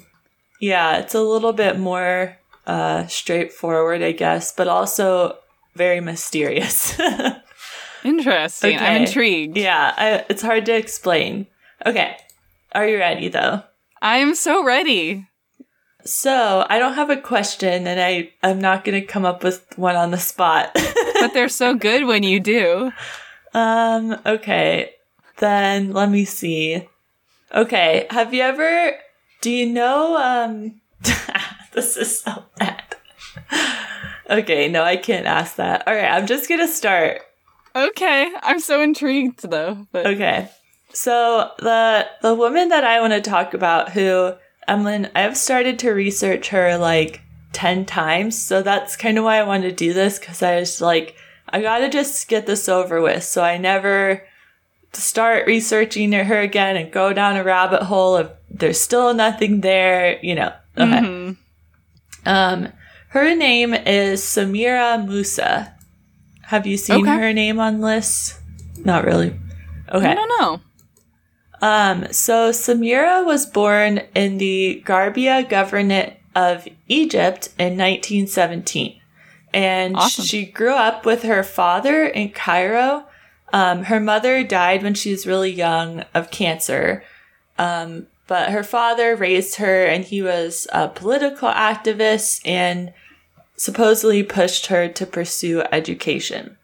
yeah 0.60 0.98
it's 0.98 1.16
a 1.16 1.22
little 1.22 1.54
bit 1.54 1.78
more 1.80 2.38
uh 2.68 3.06
straightforward 3.08 4.02
i 4.02 4.12
guess 4.12 4.52
but 4.54 4.68
also 4.68 5.38
very 5.76 6.00
mysterious 6.02 6.98
Interesting. 8.04 8.78
I'm 8.78 9.02
intrigued. 9.04 9.58
yeah 9.58 9.94
I, 9.98 10.26
it's 10.30 10.42
hard 10.42 10.66
to 10.68 10.76
explain 10.76 11.48
okay 11.86 12.18
are 12.74 12.88
you 12.88 12.98
ready 12.98 13.28
though 13.30 13.64
I 14.02 14.18
am 14.18 14.36
so 14.36 14.64
ready. 14.64 15.28
so 16.04 16.66
i 16.70 16.78
don't 16.80 16.94
have 16.94 17.10
a 17.10 17.18
question 17.18 17.88
and 17.88 18.00
i 18.00 18.30
i'm 18.44 18.60
not 18.60 18.84
gonna 18.86 19.02
come 19.02 19.26
up 19.26 19.44
with 19.44 19.66
one 19.78 19.96
on 19.96 20.12
the 20.12 20.20
spot 20.20 20.72
But 21.20 21.34
they're 21.34 21.50
so 21.50 21.74
good 21.76 22.06
when 22.06 22.24
you 22.24 22.40
do. 22.40 22.92
Um 23.56 24.20
okay. 24.26 24.92
Then 25.38 25.94
let 25.94 26.10
me 26.12 26.26
see. 26.26 26.88
Okay. 27.54 28.06
Have 28.10 28.34
you 28.34 28.42
ever 28.42 28.92
do 29.42 29.50
you 29.50 29.66
know 29.66 30.18
um 30.18 30.82
this 31.74 31.96
is 31.98 32.20
so 32.20 32.44
bad. 32.60 32.84
Okay. 34.30 34.68
No 34.68 34.84
i 34.84 34.98
can't 34.98 35.26
ask 35.26 35.56
that. 35.56 35.88
All 35.88 35.96
right. 35.96 36.12
I'm 36.12 36.28
just 36.28 36.50
gonna 36.50 36.68
start. 36.68 37.22
Okay. 37.76 38.32
I'm 38.44 38.60
so 38.60 38.82
intrigued 38.82 39.50
though. 39.50 39.88
But 39.92 40.06
okay. 40.08 40.50
So 40.92 41.52
the 41.60 42.08
the 42.22 42.34
woman 42.34 42.70
that 42.70 42.84
i 42.84 43.00
want 43.00 43.14
to 43.14 43.22
talk 43.22 43.54
about 43.54 43.92
who 43.92 44.34
emlyn 44.68 45.12
i've 45.16 45.38
started 45.38 45.78
to 45.80 45.92
research 45.92 46.50
her 46.50 46.78
like 46.78 47.22
10 47.54 47.86
times. 47.86 48.42
So 48.42 48.62
that's 48.62 48.98
kind 48.98 49.18
of 49.18 49.24
why 49.24 49.38
i 49.38 49.44
wanted 49.44 49.70
to 49.70 49.76
do 49.76 49.94
this 49.94 50.20
because 50.20 50.44
i 50.44 50.60
was 50.60 50.82
like 50.82 51.16
i 51.56 51.62
gotta 51.62 51.88
just 51.90 52.28
get 52.28 52.46
this 52.46 52.68
over 52.68 53.00
with 53.02 53.24
so 53.24 53.42
i 53.44 53.58
never 53.58 54.22
start 54.94 55.48
researching 55.48 56.12
her 56.12 56.40
again 56.40 56.76
and 56.78 56.92
go 56.92 57.12
down 57.14 57.36
a 57.36 57.44
rabbit 57.44 57.84
hole 57.84 58.18
if 58.18 58.28
there's 58.50 58.80
still 58.80 59.14
nothing 59.14 59.62
there 59.62 60.20
you 60.22 60.36
know 60.36 60.52
okay 60.78 61.02
Mhm. 61.04 61.38
um 62.26 62.60
her 63.16 63.36
name 63.36 63.74
is 63.74 64.22
samira 64.22 64.90
musa 65.06 65.74
have 66.54 66.66
you 66.68 66.78
seen 66.78 67.02
Okay. 67.08 67.18
her 67.18 67.34
name 67.34 67.60
on 67.60 67.82
lists 67.82 68.40
not 68.84 69.06
really 69.06 69.32
Okay. 69.94 70.08
I 70.12 70.16
don't 70.16 70.34
know. 70.42 70.52
um, 71.62 71.98
so 72.12 72.50
Samira 72.50 73.24
was 73.24 73.46
born 73.46 74.02
in 74.16 74.40
the 74.40 74.82
Gharbia 74.86 75.48
Governorate 75.48 76.14
of 76.36 76.68
Egypt 76.88 77.50
in 77.60 77.78
1917. 77.78 79.00
And 79.56 79.96
Awesome. 79.96 80.26
she 80.26 80.46
grew 80.46 80.74
up 80.76 81.06
with 81.06 81.24
her 81.24 81.42
father 81.42 82.04
in 82.06 82.32
Cairo. 82.32 83.06
Um, 83.54 83.84
her 83.86 84.02
mother 84.02 84.44
died 84.44 84.84
when 84.84 84.96
she 84.96 85.12
was 85.12 85.26
really 85.26 85.50
young 85.52 86.04
of 86.14 86.30
cancer. 86.30 87.04
Um, 87.58 88.08
but 88.28 88.50
her 88.52 88.64
father 88.64 89.16
raised 89.16 89.56
her 89.56 89.86
and 89.86 90.04
he 90.04 90.22
was 90.22 90.68
a 90.74 90.90
political 90.90 91.48
activist 91.50 92.42
and 92.44 92.92
supposedly 93.56 94.24
pushed 94.24 94.66
her 94.66 94.90
to 94.90 95.06
pursue 95.06 95.62
education. 95.72 96.58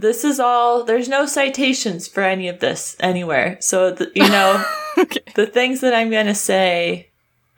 This 0.00 0.24
is 0.24 0.40
all, 0.40 0.84
there's 0.84 1.08
no 1.08 1.26
citations 1.26 2.08
for 2.08 2.22
any 2.22 2.48
of 2.48 2.60
this 2.60 2.96
anywhere. 3.00 3.58
So, 3.60 3.94
th- 3.94 4.10
you 4.14 4.26
know, 4.28 4.64
Okay. 4.96 5.20
the 5.34 5.46
things 5.46 5.80
that 5.82 5.92
I'm 5.92 6.08
going 6.10 6.26
to 6.26 6.34
say 6.34 7.10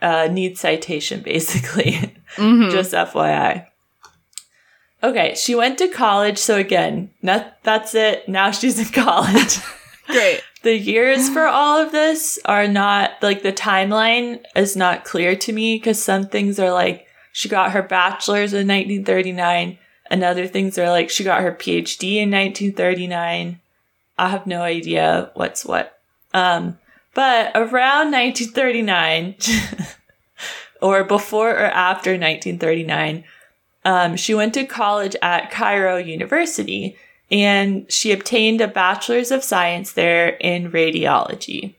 uh, 0.03 0.27
need 0.33 0.59
citation, 0.59 1.21
basically. 1.23 2.17
Mhm. 2.37 2.71
Just 2.71 2.93
FYI. 2.93 3.67
Okay, 5.03 5.35
she 5.35 5.55
went 5.55 5.79
to 5.79 5.89
college. 5.89 6.39
So, 6.39 6.57
again, 6.57 7.11
not, 7.23 7.57
that's 7.63 7.95
it. 7.95 8.29
Now 8.29 8.51
she's 8.51 8.79
in 8.79 8.93
college. 8.93 9.59
Great. 10.07 10.43
the 10.63 10.77
years 10.77 11.29
for 11.29 11.47
all 11.47 11.79
of 11.81 11.93
this 11.93 12.37
are 12.45 12.67
not 12.67 13.13
like 13.23 13.45
the 13.45 13.53
timeline 13.53 14.45
is 14.57 14.75
not 14.75 15.05
clear 15.05 15.37
to 15.37 15.53
me 15.53 15.77
because 15.77 16.03
some 16.03 16.27
things 16.27 16.59
are 16.59 16.73
like 16.73 17.07
she 17.33 17.49
got 17.49 17.71
her 17.71 17.83
bachelor's 17.83 18.53
in 18.53 18.67
1939 18.67 19.79
and 20.11 20.25
other 20.25 20.49
things 20.49 20.77
are 20.79 20.91
like 20.91 21.11
she 21.11 21.23
got 21.23 21.43
her 21.43 21.53
phd 21.53 22.03
in 22.03 22.29
1939 22.29 23.61
i 24.19 24.29
have 24.29 24.49
no 24.49 24.63
idea 24.63 25.31
what's 25.35 25.65
what 25.65 26.01
um 26.35 26.77
but 27.15 27.53
around 27.55 28.11
1939 28.13 29.37
or 30.83 31.05
before 31.05 31.51
or 31.51 31.67
after 31.67 32.11
1939. 32.11 33.25
Um, 33.85 34.17
she 34.17 34.35
went 34.35 34.55
to 34.55 34.65
college 34.65 35.17
at 35.23 35.51
Cairo 35.51 35.97
University 35.97 36.97
and 37.31 37.91
she 37.91 38.13
obtained 38.13 38.61
a 38.61 38.69
bachelor's 38.69 39.31
of 39.31 39.45
science 39.45 39.93
there 39.93 40.31
in 40.41 40.73
radiology. 40.73 41.75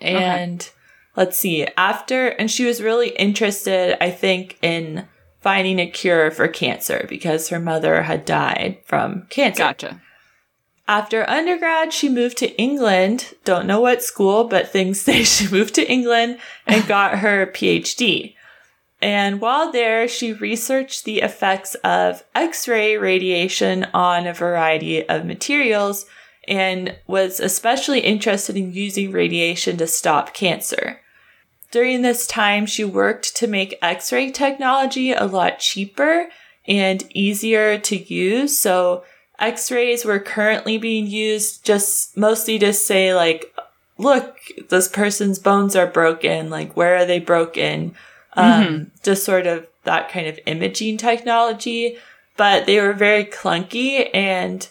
And 0.00 0.68
let's 1.16 1.38
see, 1.38 1.66
after, 1.76 2.28
and 2.28 2.50
she 2.50 2.64
was 2.64 2.82
really 2.82 3.10
interested, 3.10 4.02
I 4.02 4.10
think, 4.10 4.58
in 4.62 5.06
finding 5.40 5.78
a 5.78 5.90
cure 5.90 6.30
for 6.30 6.48
cancer 6.48 7.06
because 7.08 7.48
her 7.48 7.58
mother 7.58 8.02
had 8.02 8.24
died 8.24 8.78
from 8.84 9.26
cancer. 9.30 9.62
Gotcha. 9.62 10.00
After 10.86 11.28
undergrad, 11.28 11.92
she 11.92 12.08
moved 12.08 12.36
to 12.38 12.54
England. 12.60 13.34
Don't 13.44 13.66
know 13.66 13.80
what 13.80 14.02
school, 14.02 14.44
but 14.44 14.68
things 14.68 15.00
say 15.02 15.24
she 15.24 15.48
moved 15.48 15.74
to 15.76 15.90
England 15.90 16.38
and 16.66 16.86
got 16.86 17.20
her 17.20 17.46
PhD. 17.46 18.34
And 19.02 19.40
while 19.40 19.72
there, 19.72 20.06
she 20.06 20.32
researched 20.32 21.04
the 21.04 21.20
effects 21.20 21.74
of 21.76 22.22
X 22.34 22.68
ray 22.68 22.96
radiation 22.98 23.86
on 23.94 24.26
a 24.26 24.34
variety 24.34 25.08
of 25.08 25.24
materials 25.24 26.06
and 26.46 26.96
was 27.06 27.40
especially 27.40 28.00
interested 28.00 28.56
in 28.56 28.72
using 28.72 29.12
radiation 29.12 29.76
to 29.78 29.86
stop 29.86 30.34
cancer. 30.34 31.00
During 31.70 32.02
this 32.02 32.26
time, 32.26 32.66
she 32.66 32.84
worked 32.84 33.36
to 33.36 33.46
make 33.46 33.78
X 33.80 34.12
ray 34.12 34.30
technology 34.30 35.12
a 35.12 35.24
lot 35.24 35.60
cheaper 35.60 36.28
and 36.66 37.04
easier 37.14 37.78
to 37.78 37.96
use. 37.96 38.58
So, 38.58 39.04
X 39.38 39.70
rays 39.70 40.04
were 40.04 40.18
currently 40.18 40.76
being 40.76 41.06
used 41.06 41.64
just 41.64 42.16
mostly 42.16 42.58
to 42.58 42.74
say, 42.74 43.14
like, 43.14 43.54
look, 43.96 44.36
this 44.68 44.88
person's 44.88 45.38
bones 45.38 45.74
are 45.74 45.86
broken. 45.86 46.50
Like, 46.50 46.76
where 46.76 46.96
are 46.96 47.06
they 47.06 47.20
broken? 47.20 47.94
Um, 48.34 48.92
just 49.02 49.24
sort 49.24 49.46
of 49.46 49.66
that 49.84 50.08
kind 50.08 50.26
of 50.26 50.38
imaging 50.46 50.98
technology. 50.98 51.98
But 52.36 52.66
they 52.66 52.80
were 52.80 52.92
very 52.92 53.24
clunky 53.24 54.08
and 54.14 54.66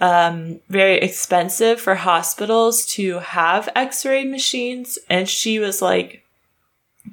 um, 0.00 0.60
very 0.68 0.96
expensive 0.98 1.80
for 1.80 1.96
hospitals 1.96 2.86
to 2.94 3.18
have 3.18 3.68
x 3.74 4.04
ray 4.04 4.24
machines. 4.24 4.98
And 5.08 5.28
she 5.28 5.58
was 5.58 5.82
like, 5.82 6.22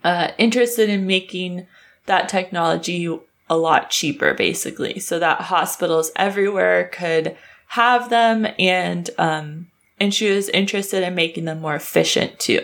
uh, 0.03 0.31
interested 0.37 0.89
in 0.89 1.07
making 1.07 1.67
that 2.05 2.29
technology 2.29 3.07
a 3.49 3.57
lot 3.57 3.89
cheaper, 3.89 4.33
basically, 4.33 4.99
so 4.99 5.19
that 5.19 5.41
hospitals 5.41 6.11
everywhere 6.15 6.89
could 6.91 7.35
have 7.67 8.09
them, 8.09 8.47
and 8.59 9.09
um, 9.17 9.67
and 9.99 10.13
she 10.13 10.29
was 10.29 10.49
interested 10.49 11.03
in 11.03 11.15
making 11.15 11.45
them 11.45 11.61
more 11.61 11.75
efficient 11.75 12.39
too. 12.39 12.61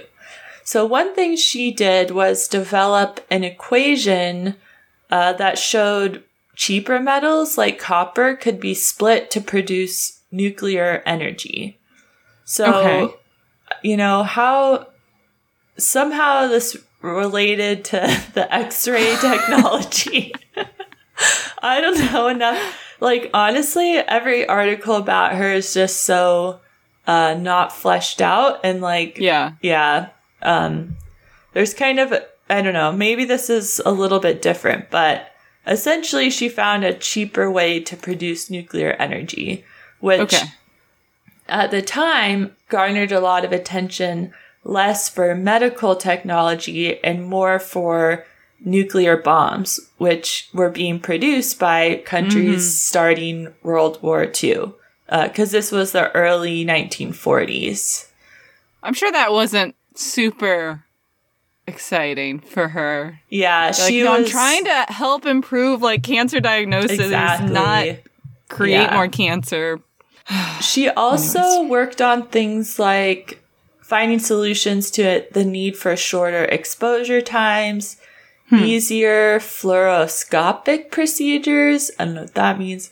So 0.63 0.85
one 0.85 1.13
thing 1.15 1.35
she 1.35 1.71
did 1.71 2.11
was 2.11 2.47
develop 2.47 3.19
an 3.29 3.43
equation 3.43 4.55
uh, 5.09 5.33
that 5.33 5.57
showed 5.57 6.23
cheaper 6.55 6.99
metals 6.99 7.57
like 7.57 7.79
copper 7.79 8.35
could 8.35 8.59
be 8.59 8.73
split 8.73 9.31
to 9.31 9.41
produce 9.41 10.21
nuclear 10.31 11.01
energy. 11.05 11.79
So, 12.45 12.73
Okay. 12.75 13.13
you 13.83 13.97
know 13.97 14.23
how 14.23 14.87
somehow 15.77 16.47
this 16.47 16.77
related 17.01 17.83
to 17.85 18.21
the 18.33 18.53
X-ray 18.53 19.15
technology. 19.21 20.33
I 21.61 21.81
don't 21.81 22.11
know 22.13 22.27
enough. 22.27 22.77
Like 22.99 23.29
honestly, 23.33 23.97
every 23.97 24.47
article 24.47 24.95
about 24.95 25.33
her 25.35 25.51
is 25.51 25.73
just 25.73 26.03
so 26.03 26.59
uh 27.07 27.33
not 27.33 27.73
fleshed 27.73 28.21
out 28.21 28.59
and 28.63 28.81
like 28.81 29.17
Yeah. 29.17 29.53
yeah. 29.61 30.09
Um 30.41 30.97
there's 31.53 31.73
kind 31.73 31.99
of 31.99 32.13
I 32.49 32.61
don't 32.61 32.73
know, 32.73 32.91
maybe 32.91 33.25
this 33.25 33.49
is 33.49 33.81
a 33.85 33.91
little 33.91 34.19
bit 34.19 34.41
different, 34.41 34.89
but 34.89 35.31
essentially 35.65 36.29
she 36.29 36.49
found 36.49 36.83
a 36.83 36.93
cheaper 36.93 37.49
way 37.51 37.79
to 37.79 37.95
produce 37.95 38.49
nuclear 38.49 38.91
energy, 38.93 39.63
which 39.99 40.19
Okay. 40.21 40.47
at 41.47 41.71
the 41.71 41.81
time 41.81 42.55
garnered 42.69 43.11
a 43.11 43.19
lot 43.19 43.45
of 43.45 43.51
attention 43.51 44.33
less 44.63 45.09
for 45.09 45.33
medical 45.35 45.95
technology 45.95 47.03
and 47.03 47.25
more 47.25 47.57
for 47.59 48.25
nuclear 48.63 49.17
bombs, 49.17 49.79
which 49.97 50.49
were 50.53 50.69
being 50.69 50.99
produced 50.99 51.57
by 51.57 51.95
countries 52.05 52.77
starting 52.77 53.53
World 53.63 54.01
War 54.03 54.29
II. 54.43 54.73
Because 55.09 55.51
this 55.51 55.71
was 55.71 55.91
the 55.93 56.11
early 56.15 56.63
1940s. 56.63 58.07
I'm 58.83 58.93
sure 58.93 59.11
that 59.11 59.31
wasn't 59.31 59.75
super 59.95 60.85
exciting 61.67 62.39
for 62.39 62.69
her. 62.69 63.19
Yeah, 63.29 63.65
Like, 63.67 63.75
she 63.75 63.97
you 63.99 64.03
know, 64.05 64.13
I'm 64.13 64.23
was 64.23 64.31
trying 64.31 64.65
to 64.65 64.85
help 64.89 65.25
improve 65.25 65.81
like 65.81 66.03
cancer 66.03 66.39
diagnosis, 66.39 66.99
exactly. 66.99 67.49
not 67.53 67.85
create 68.49 68.81
Yeah. 68.83 68.95
more 68.95 69.07
cancer. 69.07 69.79
She 70.61 70.89
also 70.89 71.63
worked 71.63 72.01
on 72.01 72.27
things 72.27 72.77
like 72.79 73.41
finding 73.81 74.19
solutions 74.19 74.89
to 74.91 75.01
it, 75.01 75.33
the 75.33 75.43
need 75.43 75.75
for 75.75 75.95
shorter 75.97 76.45
exposure 76.45 77.21
times, 77.21 77.97
hmm. 78.49 78.57
easier 78.63 79.39
fluoroscopic 79.39 80.91
procedures. 80.91 81.91
I 81.99 82.05
don't 82.05 82.13
know 82.15 82.21
what 82.21 82.33
that 82.35 82.59
means. 82.59 82.91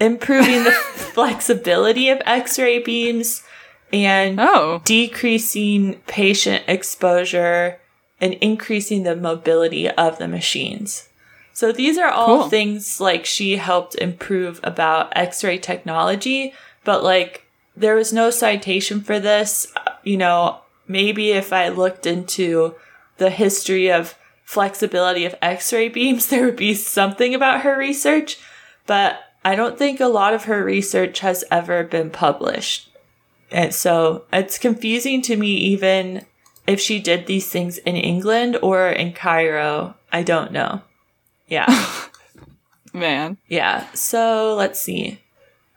Improving 0.00 0.64
the 0.64 0.70
flexibility 1.14 2.08
of 2.08 2.20
x 2.24 2.58
ray 2.58 2.78
beams 2.78 3.42
and 3.92 4.38
Oh, 4.40 4.80
decreasing 4.84 5.94
patient 6.06 6.64
exposure 6.68 7.78
and 8.20 8.34
increasing 8.34 9.02
the 9.02 9.16
mobility 9.16 9.88
of 9.90 10.18
the 10.18 10.28
machines. 10.28 11.08
So 11.52 11.72
these 11.72 11.98
are 11.98 12.10
all 12.10 12.40
Cool. 12.42 12.48
things 12.48 13.00
like 13.00 13.24
she 13.26 13.56
helped 13.56 13.94
improve 13.96 14.60
about 14.62 15.12
x-ray 15.16 15.58
technology, 15.58 16.54
but 16.84 17.02
like 17.02 17.44
there 17.76 17.94
was 17.94 18.12
no 18.12 18.30
citation 18.30 19.00
for 19.00 19.18
this. 19.18 19.66
Uh, 19.76 19.92
You 20.02 20.16
know, 20.16 20.60
maybe 20.88 21.32
if 21.32 21.52
I 21.52 21.68
looked 21.68 22.06
into 22.06 22.74
the 23.18 23.30
history 23.30 23.90
of 23.90 24.14
flexibility 24.44 25.24
of 25.24 25.34
x-ray 25.42 25.88
beams, 25.88 26.26
there 26.28 26.44
would 26.44 26.56
be 26.56 26.74
something 26.74 27.34
about 27.34 27.62
her 27.62 27.76
research, 27.76 28.38
but 28.86 29.20
I 29.44 29.54
don't 29.54 29.78
think 29.78 30.00
a 30.00 30.06
lot 30.08 30.34
of 30.34 30.44
her 30.44 30.62
research 30.64 31.20
has 31.20 31.44
ever 31.50 31.82
been 31.84 32.10
published. 32.10 32.89
And 33.50 33.74
so 33.74 34.24
it's 34.32 34.58
confusing 34.58 35.22
to 35.22 35.36
me 35.36 35.48
even 35.48 36.24
if 36.66 36.80
she 36.80 37.00
did 37.00 37.26
these 37.26 37.48
things 37.48 37.78
in 37.78 37.96
England 37.96 38.56
or 38.62 38.88
in 38.88 39.12
Cairo. 39.12 39.94
I 40.12 40.22
don't 40.22 40.52
know. 40.52 40.82
Yeah. 41.48 41.66
man. 42.92 43.38
yeah. 43.48 43.86
So 43.92 44.54
let's 44.56 44.80
see. 44.80 45.20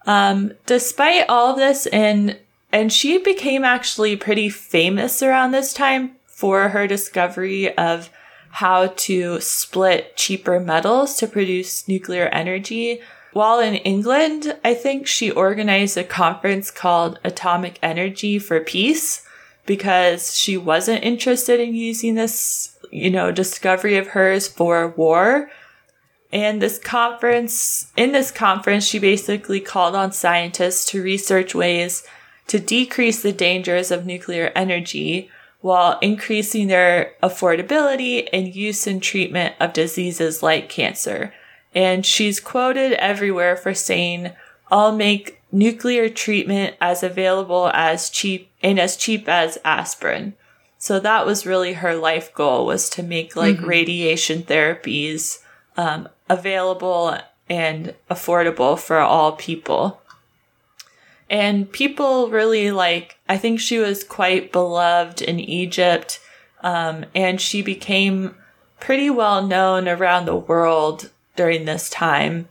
Um, 0.06 0.54
despite 0.66 1.26
all 1.30 1.52
of 1.52 1.58
this 1.58 1.86
and 1.88 2.38
and 2.72 2.92
she 2.92 3.20
became 3.20 3.64
actually 3.64 4.16
pretty 4.16 4.50
famous 4.50 5.22
around 5.22 5.52
this 5.52 5.74
time 5.74 6.16
for 6.26 6.70
her 6.70 6.88
discovery 6.88 7.76
of 7.78 8.10
how 8.50 8.88
to 8.88 9.40
split 9.40 10.16
cheaper 10.18 10.60
metals 10.60 11.16
to 11.18 11.28
produce 11.28 11.88
nuclear 11.88 12.26
energy. 12.28 13.00
While 13.34 13.60
in 13.60 13.76
England, 13.76 14.56
I 14.64 14.76
think 14.76 15.08
she 15.08 15.32
organized 15.32 15.98
a 15.98 16.04
conference 16.04 16.70
called 16.70 17.20
Atomic 17.24 17.80
Energy 17.82 18.38
for 18.38 18.60
Peace 18.60 19.28
because 19.66 20.38
she 20.38 20.56
wasn't 20.56 21.04
interested 21.04 21.60
in 21.60 21.74
using 21.74 22.14
this, 22.14 22.78
you 22.92 23.10
know, 23.10 23.32
discovery 23.32 23.98
of 23.98 24.10
hers 24.10 24.48
for 24.48 24.90
war. 24.90 25.50
And 26.32 26.62
this 26.62 26.78
conference, 26.78 27.92
in 27.98 28.12
this 28.12 28.30
conference, 28.30 28.86
she 28.86 29.00
basically 29.00 29.60
called 29.60 29.96
on 29.96 30.12
scientists 30.12 30.86
to 30.92 31.02
research 31.02 31.56
ways 31.56 32.08
to 32.48 32.60
decrease 32.60 33.24
the 33.24 33.32
dangers 33.32 33.90
of 33.90 34.06
nuclear 34.06 34.52
energy 34.56 35.30
while 35.62 35.98
increasing 36.00 36.68
their 36.68 37.14
affordability 37.24 38.28
and 38.32 38.54
use 38.54 38.86
and 38.86 39.02
treatment 39.02 39.56
of 39.60 39.74
diseases 39.74 40.44
like 40.44 40.70
cancer. 40.70 41.34
And 41.76 42.06
she's 42.06 42.40
quoted 42.40 42.94
everywhere 42.94 43.56
for 43.56 43.74
saying, 43.74 44.32
I'll 44.72 44.96
make 44.96 45.42
nuclear 45.52 46.10
treatment 46.10 46.76
as 46.82 47.04
available 47.04 47.70
as 47.74 48.10
cheap 48.10 48.50
and 48.62 48.80
as 48.80 48.98
cheap 48.98 49.28
as 49.28 49.58
aspirin. 49.64 50.34
So 50.78 51.00
that 51.00 51.26
was 51.26 51.46
really 51.46 51.74
her 51.74 51.96
life 51.96 52.34
goal 52.34 52.66
was 52.66 52.90
to 52.90 53.04
make 53.04 53.36
like 53.36 53.62
radiation 53.62 54.44
therapies 54.44 55.40
um, 55.78 56.10
available 56.30 57.18
and 57.50 57.94
affordable 58.10 58.78
for 58.78 58.98
all 58.98 59.34
people. 59.34 60.02
And 61.30 61.72
people 61.72 62.30
really 62.30 62.72
like, 62.72 63.18
I 63.30 63.38
think 63.38 63.60
she 63.60 63.80
was 63.80 64.04
quite 64.04 64.52
beloved 64.52 65.22
in 65.22 65.40
Egypt. 65.40 66.20
Um, 66.62 67.06
and 67.16 67.40
she 67.40 67.62
became 67.62 68.36
pretty 68.80 69.10
well 69.10 69.42
known 69.42 69.88
around 69.88 70.26
the 70.26 70.36
world 70.36 71.10
during 71.36 71.66
this 71.66 71.90
time. 71.90 72.48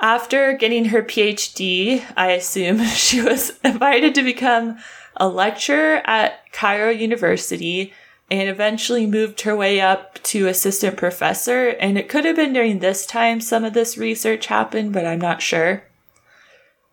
After 0.00 0.52
getting 0.52 0.86
her 0.86 1.02
PhD, 1.02 2.04
I 2.16 2.32
assume 2.32 2.84
she 2.84 3.22
was 3.22 3.58
invited 3.64 4.14
to 4.14 4.22
become 4.22 4.78
a 5.16 5.28
lecturer 5.28 6.02
at 6.04 6.52
Cairo 6.52 6.90
University 6.90 7.92
and 8.30 8.48
eventually 8.48 9.06
moved 9.06 9.42
her 9.42 9.56
way 9.56 9.80
up 9.80 10.22
to 10.24 10.48
assistant 10.48 10.96
professor. 10.96 11.68
And 11.68 11.96
it 11.96 12.08
could 12.08 12.24
have 12.24 12.36
been 12.36 12.52
during 12.52 12.80
this 12.80 13.06
time 13.06 13.40
some 13.40 13.64
of 13.64 13.72
this 13.72 13.96
research 13.96 14.46
happened, 14.46 14.92
but 14.92 15.06
I'm 15.06 15.20
not 15.20 15.40
sure. 15.40 15.84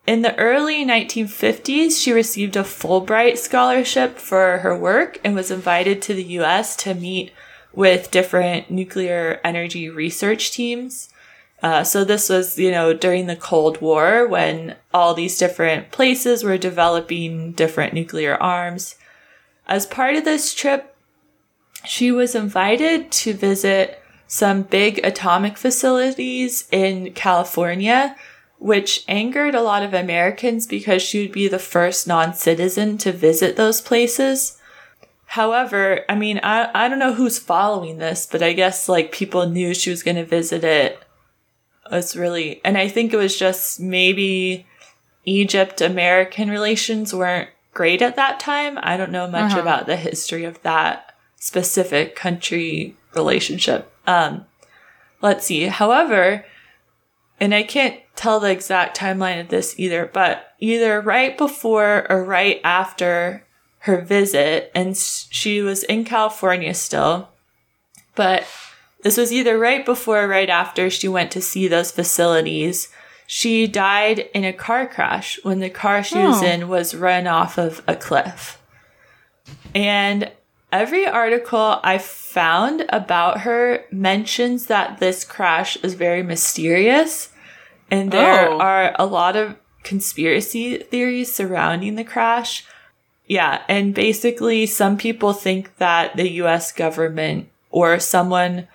In 0.06 0.22
the 0.22 0.38
early 0.38 0.86
1950s, 0.86 2.02
she 2.02 2.12
received 2.12 2.56
a 2.56 2.63
Fulbright 2.63 3.38
scholarship 3.38 4.17
for 4.17 4.60
her 4.60 4.78
work 4.78 5.17
and 5.24 5.34
was 5.34 5.50
invited 5.50 6.02
to 6.04 6.13
the 6.13 6.24
US 6.24 6.76
to 6.78 6.93
meet 6.93 7.32
with 7.74 8.12
different 8.12 8.70
nuclear 8.70 9.42
energy 9.44 9.90
research 9.90 10.52
teams. 10.52 11.10
Uh, 11.62 11.84
so 11.84 12.04
this 12.04 12.30
was, 12.30 12.60
you 12.60 12.70
know, 12.70 12.94
during 12.94 13.26
the 13.26 13.36
Cold 13.36 13.80
War 13.82 14.28
when 14.28 14.76
all 14.94 15.14
these 15.14 15.38
different 15.38 15.92
places 15.92 16.44
were 16.44 16.58
developing 16.58 17.54
different 17.54 17.94
nuclear 17.94 18.36
arms. 18.36 18.96
As 19.66 19.86
part 19.86 20.16
of 20.16 20.26
this 20.26 20.54
trip, 20.54 20.96
she 21.86 22.12
was 22.12 22.36
invited 22.36 23.12
to 23.12 23.34
visit 23.34 24.02
some 24.28 24.64
big 24.64 25.00
atomic 25.06 25.58
facilities 25.58 26.68
in 26.72 27.14
California, 27.14 28.16
which 28.60 29.04
angered 29.08 29.56
a 29.56 29.62
lot 29.62 29.84
of 29.84 29.94
Americans 29.94 30.68
because 30.68 31.02
she 31.02 31.22
would 31.22 31.32
be 31.32 31.48
the 31.48 31.60
first 31.60 32.08
non-citizen 32.08 32.98
to 32.98 33.12
visit 33.12 33.56
those 33.56 33.80
places. 33.80 34.58
However, 35.26 36.06
I 36.08 36.16
mean, 36.16 36.40
I, 36.44 36.70
I 36.74 36.88
don't 36.88 37.00
know 37.00 37.14
who's 37.14 37.40
following 37.40 37.98
this, 37.98 38.28
but 38.32 38.44
I 38.44 38.54
guess 38.54 38.88
like 38.88 39.12
people 39.12 39.48
knew 39.50 39.74
she 39.74 39.90
was 39.90 40.04
going 40.04 40.18
to 40.18 40.26
visit 40.26 40.64
it. 40.64 41.00
It's 41.92 42.16
really, 42.16 42.62
and 42.64 42.78
I 42.78 42.88
think 42.88 43.14
it 43.14 43.18
was 43.18 43.38
just 43.38 43.80
maybe 43.80 44.66
Egypt 45.26 45.82
American 45.82 46.50
relations 46.50 47.14
weren't 47.14 47.50
great 47.74 48.02
at 48.02 48.16
that 48.16 48.40
time. 48.40 48.78
I 48.82 48.96
don't 48.98 49.12
know 49.12 49.28
much 49.28 49.52
Uh-huh. 49.54 49.62
about 49.62 49.86
the 49.88 49.96
history 49.96 50.44
of 50.44 50.62
that 50.62 51.14
specific 51.38 52.16
country 52.16 52.96
relationship. 53.16 53.92
Um, 54.06 54.46
let's 55.22 55.46
see. 55.46 55.64
However, 55.64 56.46
and 57.40 57.56
I 57.56 57.64
can't 57.64 58.00
tell 58.16 58.40
the 58.40 58.52
exact 58.52 58.98
timeline 58.98 59.42
of 59.42 59.50
this 59.50 59.74
either, 59.80 60.10
but 60.14 60.54
either 60.60 61.02
right 61.02 61.36
before 61.38 62.06
or 62.10 62.24
right 62.24 62.62
after 62.64 63.46
her 63.84 64.02
visit, 64.02 64.72
and 64.74 64.96
she 64.98 65.62
was 65.62 65.84
in 65.84 66.06
California 66.06 66.74
still, 66.74 67.30
but 68.15 68.46
this 69.02 69.17
was 69.17 69.34
either 69.34 69.58
right 69.60 69.86
before 69.86 70.24
or 70.24 70.28
right 70.28 70.50
after 70.50 70.89
she 70.89 71.08
went 71.08 71.32
to 71.32 71.41
see 71.41 71.67
those 71.67 71.91
facilities. 71.91 72.88
She 73.28 73.67
died 73.67 74.19
in 74.34 74.43
a 74.46 74.54
car 74.54 74.88
crash 74.88 75.38
when 75.43 75.60
the 75.60 75.69
car 75.69 76.02
she 76.04 76.17
was 76.17 76.41
Oh. 76.41 76.46
in 76.46 76.69
was 76.69 76.96
run 76.96 77.28
off 77.28 77.58
of 77.58 77.82
a 77.88 77.96
cliff. 77.96 78.62
And 79.76 80.32
every 80.72 81.06
article 81.06 81.80
I 81.84 81.98
found 81.98 82.86
about 82.89 83.41
her 83.41 83.84
mentions 83.91 84.67
that 84.67 85.00
this 85.00 85.26
crash 85.26 85.76
is 85.84 85.93
very 85.96 86.24
mysterious. 86.24 87.30
And 87.91 88.12
there 88.12 88.50
Oh. 88.50 88.60
are 88.60 88.96
a 88.98 89.06
lot 89.06 89.36
of 89.36 89.56
conspiracy 89.84 90.78
theories 90.78 91.36
surrounding 91.36 91.96
the 91.96 92.04
crash. 92.06 92.63
Yeah. 93.28 93.64
And 93.68 93.94
basically, 93.94 94.66
some 94.66 94.98
people 94.98 95.34
think 95.34 95.78
that 95.78 96.16
the 96.16 96.30
US 96.32 96.72
government 96.72 97.50
or 97.70 98.00
someone 98.00 98.68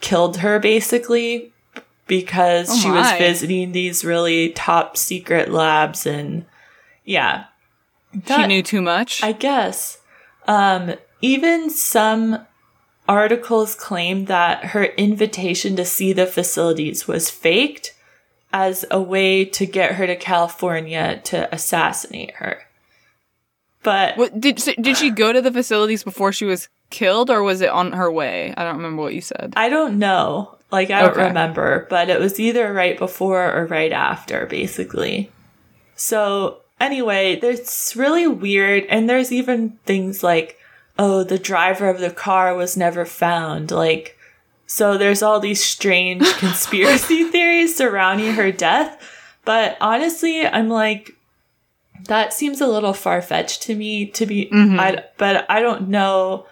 killed 0.00 0.38
her 0.38 0.58
basically 0.58 1.52
because 2.06 2.70
Oh 2.70 2.76
she 2.76 2.90
was 2.90 3.10
visiting 3.18 3.72
these 3.72 4.04
really 4.04 4.50
top 4.50 4.96
secret 4.96 5.50
labs 5.50 6.06
and 6.06 6.46
yeah. 7.04 7.44
she 8.26 8.46
knew 8.46 8.62
too 8.62 8.80
much. 8.80 9.22
I 9.22 9.32
guess. 9.32 9.98
Um, 10.46 10.94
even 11.20 11.68
some 11.68 12.46
articles 13.08 13.74
claim 13.74 14.26
that 14.26 14.66
her 14.66 14.84
invitation 14.84 15.76
to 15.76 15.84
see 15.84 16.12
the 16.12 16.26
facilities 16.26 17.08
was 17.08 17.30
faked 17.30 17.94
as 18.52 18.84
a 18.90 19.00
way 19.00 19.44
to 19.44 19.66
get 19.66 19.96
her 19.96 20.06
to 20.06 20.16
California 20.16 21.20
to 21.24 21.52
assassinate 21.54 22.34
her. 22.36 22.62
But 23.88 24.16
what, 24.18 24.38
did 24.38 24.58
so 24.60 24.72
did 24.78 24.98
she 24.98 25.10
go 25.10 25.32
to 25.32 25.40
the 25.40 25.50
facilities 25.50 26.02
before 26.04 26.30
she 26.30 26.44
was 26.44 26.68
killed, 26.90 27.30
or 27.30 27.42
was 27.42 27.62
it 27.62 27.70
on 27.70 27.92
her 27.92 28.12
way? 28.12 28.52
I 28.54 28.64
don't 28.64 28.76
remember 28.76 29.00
what 29.00 29.14
you 29.14 29.22
said. 29.22 29.54
I 29.56 29.70
don't 29.70 29.98
know. 29.98 30.56
Like, 30.70 30.90
I 30.90 31.00
don't 31.00 31.12
Okay. 31.12 31.24
remember, 31.28 31.86
but 31.88 32.10
it 32.10 32.20
was 32.20 32.38
either 32.38 32.70
right 32.74 32.98
before 32.98 33.50
or 33.50 33.64
right 33.64 33.92
after, 33.92 34.44
basically. 34.44 35.30
So, 35.96 36.58
anyway, 36.78 37.40
it's 37.42 37.96
really 37.96 38.26
weird. 38.26 38.84
And 38.90 39.08
there's 39.08 39.32
even 39.32 39.78
things 39.86 40.22
like, 40.22 40.58
oh, 40.98 41.24
the 41.24 41.38
driver 41.38 41.88
of 41.88 42.00
the 42.00 42.10
car 42.10 42.54
was 42.54 42.76
never 42.76 43.06
found. 43.06 43.70
Like, 43.70 44.18
so 44.66 44.98
there's 44.98 45.22
all 45.22 45.40
these 45.40 45.64
strange 45.64 46.30
conspiracy 46.38 47.24
theories 47.30 47.74
surrounding 47.74 48.34
her 48.34 48.52
death. 48.52 49.00
But 49.46 49.78
honestly, 49.80 50.46
I'm 50.46 50.68
like, 50.68 51.14
that 52.08 52.32
seems 52.32 52.60
a 52.60 52.66
little 52.66 52.92
far 52.92 53.22
fetched 53.22 53.62
to 53.62 53.74
me 53.74 54.06
to 54.06 54.26
be, 54.26 54.46
mm-hmm. 54.46 54.78
I, 54.78 55.04
but 55.16 55.46
I 55.50 55.60
don't 55.60 55.88
know. 55.88 56.46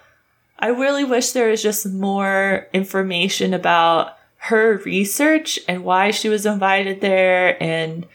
I 0.57 0.67
really 0.69 1.03
wish 1.03 1.31
there 1.31 1.49
was 1.49 1.61
just 1.61 1.85
more 1.85 2.67
information 2.73 3.53
about 3.53 4.17
her 4.37 4.77
research 4.85 5.59
and 5.67 5.83
why 5.83 6.11
she 6.11 6.29
was 6.29 6.45
invited 6.45 7.01
there 7.01 7.61
and 7.61 8.05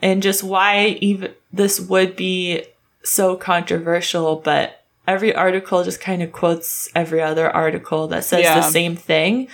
and 0.00 0.22
just 0.22 0.44
why 0.44 0.96
even 1.00 1.34
this 1.52 1.80
would 1.80 2.14
be 2.14 2.64
so 3.02 3.36
controversial 3.36 4.36
but 4.36 4.84
every 5.06 5.34
article 5.34 5.82
just 5.82 6.00
kind 6.00 6.22
of 6.22 6.30
quotes 6.30 6.88
every 6.94 7.20
other 7.20 7.50
article 7.50 8.06
that 8.06 8.24
says 8.24 8.42
Yeah. 8.42 8.54
the 8.54 8.62
same 8.70 8.94
thing 8.94 9.48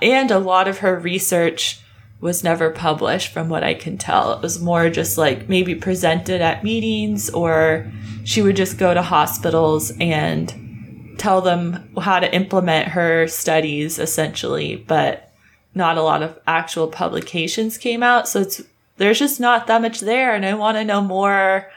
and 0.00 0.30
a 0.30 0.38
lot 0.38 0.68
of 0.68 0.78
her 0.78 0.98
research 0.98 1.80
was 2.22 2.44
never 2.44 2.70
published 2.70 3.32
from 3.32 3.48
what 3.48 3.64
I 3.64 3.74
can 3.74 3.98
tell. 3.98 4.32
It 4.32 4.42
was 4.42 4.62
more 4.62 4.88
just 4.88 5.18
like 5.18 5.48
maybe 5.48 5.74
presented 5.74 6.40
at 6.40 6.62
meetings 6.62 7.28
or 7.28 7.92
she 8.22 8.40
would 8.40 8.54
just 8.54 8.78
go 8.78 8.94
to 8.94 9.02
hospitals 9.02 9.92
and 10.00 11.16
tell 11.18 11.40
them 11.40 11.90
how 12.00 12.20
to 12.20 12.32
implement 12.32 12.88
her 12.88 13.26
studies 13.26 13.98
essentially, 13.98 14.76
but 14.76 15.32
not 15.74 15.98
a 15.98 16.02
lot 16.02 16.22
of 16.22 16.38
actual 16.46 16.86
publications 16.86 17.76
came 17.76 18.04
out. 18.04 18.28
So 18.28 18.42
it's 18.42 18.62
there's 18.98 19.18
just 19.18 19.40
not 19.40 19.66
that 19.66 19.82
much 19.82 19.98
there 19.98 20.32
and 20.32 20.46
I 20.46 20.54
want 20.54 20.76
to 20.76 20.84
know 20.84 21.02
more. 21.02 21.68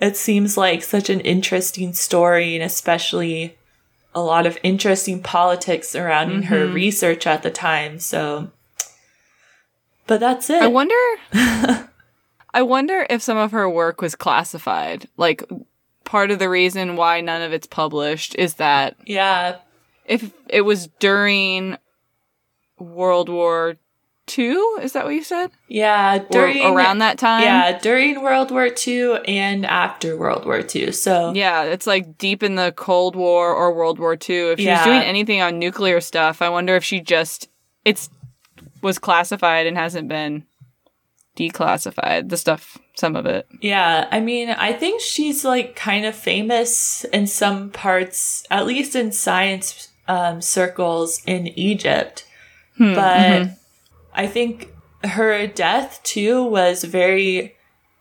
It 0.00 0.16
seems 0.16 0.56
like 0.56 0.82
such 0.82 1.08
an 1.08 1.20
interesting 1.20 1.92
story 1.92 2.56
and 2.56 2.64
especially 2.64 3.56
a 4.12 4.20
lot 4.20 4.44
of 4.44 4.58
interesting 4.64 5.22
politics 5.22 5.88
surrounding 5.90 6.42
her 6.44 6.64
mm-hmm. 6.64 6.74
research 6.74 7.28
at 7.28 7.44
the 7.44 7.50
time. 7.50 8.00
So 8.00 8.50
but 10.08 10.18
that's 10.18 10.50
it. 10.50 10.60
I 10.60 10.66
wonder. 10.66 10.94
I 12.54 12.62
wonder 12.62 13.06
if 13.08 13.22
some 13.22 13.36
of 13.36 13.52
her 13.52 13.68
work 13.70 14.00
was 14.00 14.16
classified. 14.16 15.06
Like, 15.16 15.44
part 16.04 16.30
of 16.30 16.38
the 16.40 16.48
reason 16.48 16.96
why 16.96 17.20
none 17.20 17.42
of 17.42 17.52
it's 17.52 17.66
published 17.66 18.34
is 18.36 18.54
that 18.54 18.96
yeah. 19.06 19.56
if 20.06 20.32
it 20.48 20.62
was 20.62 20.88
during 20.98 21.76
World 22.78 23.28
War 23.28 23.76
Two, 24.26 24.78
is 24.82 24.92
that 24.92 25.06
what 25.06 25.14
you 25.14 25.24
said? 25.24 25.50
Yeah, 25.68 26.16
Or 26.16 26.26
during 26.28 26.62
around 26.62 26.98
that 26.98 27.16
time? 27.16 27.42
Yeah, 27.44 27.78
during 27.78 28.20
World 28.22 28.50
War 28.50 28.68
II 28.86 29.20
and 29.26 29.64
after 29.64 30.18
World 30.18 30.44
War 30.44 30.62
II. 30.74 30.92
So 30.92 31.32
Yeah, 31.32 31.62
it's 31.62 31.86
like 31.86 32.18
deep 32.18 32.42
in 32.42 32.54
the 32.56 32.72
Cold 32.72 33.16
War 33.16 33.54
or 33.54 33.72
World 33.72 33.98
War 33.98 34.12
II. 34.12 34.50
If 34.52 34.58
she 34.58 34.66
was 34.66 34.78
Yeah. 34.78 34.84
doing 34.84 35.00
anything 35.00 35.40
on 35.40 35.58
nuclear 35.58 36.02
stuff, 36.02 36.42
I 36.42 36.50
wonder 36.50 36.76
if 36.76 36.84
she 36.84 37.00
just 37.00 37.48
it's 37.86 38.10
was 38.82 38.98
classified 38.98 39.66
and 39.66 39.76
hasn't 39.76 40.08
been 40.08 40.44
declassified. 41.36 42.28
The 42.28 42.36
stuff, 42.36 42.78
some 42.96 43.16
of 43.16 43.26
it. 43.26 43.46
Yeah, 43.60 44.08
I 44.10 44.20
mean, 44.20 44.50
I 44.50 44.72
think 44.72 45.00
she's 45.00 45.44
like 45.44 45.76
kind 45.76 46.04
of 46.04 46.14
famous 46.14 47.04
in 47.12 47.26
some 47.26 47.70
parts, 47.70 48.44
at 48.50 48.66
least 48.66 48.96
in 48.96 49.12
science 49.12 49.88
um, 50.08 50.40
circles 50.42 51.20
in 51.26 51.48
Egypt. 51.58 52.24
but 52.78 53.50
I 54.14 54.26
think 54.26 54.72
her 55.04 55.46
death 55.46 56.00
too 56.02 56.44
was 56.44 56.84
very 56.84 57.54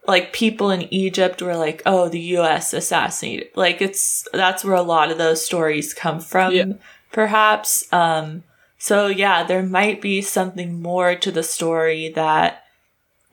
like 0.07 0.31
people 0.33 0.69
in 0.71 0.91
Egypt 0.93 1.41
were 1.41 1.57
like, 1.57 1.81
"Oh, 1.85 2.07
the 2.09 2.19
U.S. 2.37 2.73
assassinated." 2.73 3.49
Like 3.55 3.81
it's 3.81 4.27
that's 4.33 4.63
where 4.63 4.75
a 4.75 4.81
lot 4.81 5.12
of 5.12 5.17
those 5.17 5.43
stories 5.45 5.93
come 5.93 6.19
from, 6.19 6.54
Yeah. 6.54 6.73
perhaps. 7.12 7.91
Um, 7.91 8.43
so 8.88 9.08
yeah, 9.08 9.44
there 9.44 9.63
might 9.63 10.02
be 10.02 10.21
something 10.21 10.81
more 10.81 11.13
to 11.13 11.29
the 11.29 11.44
story 11.44 12.08
that 12.15 12.63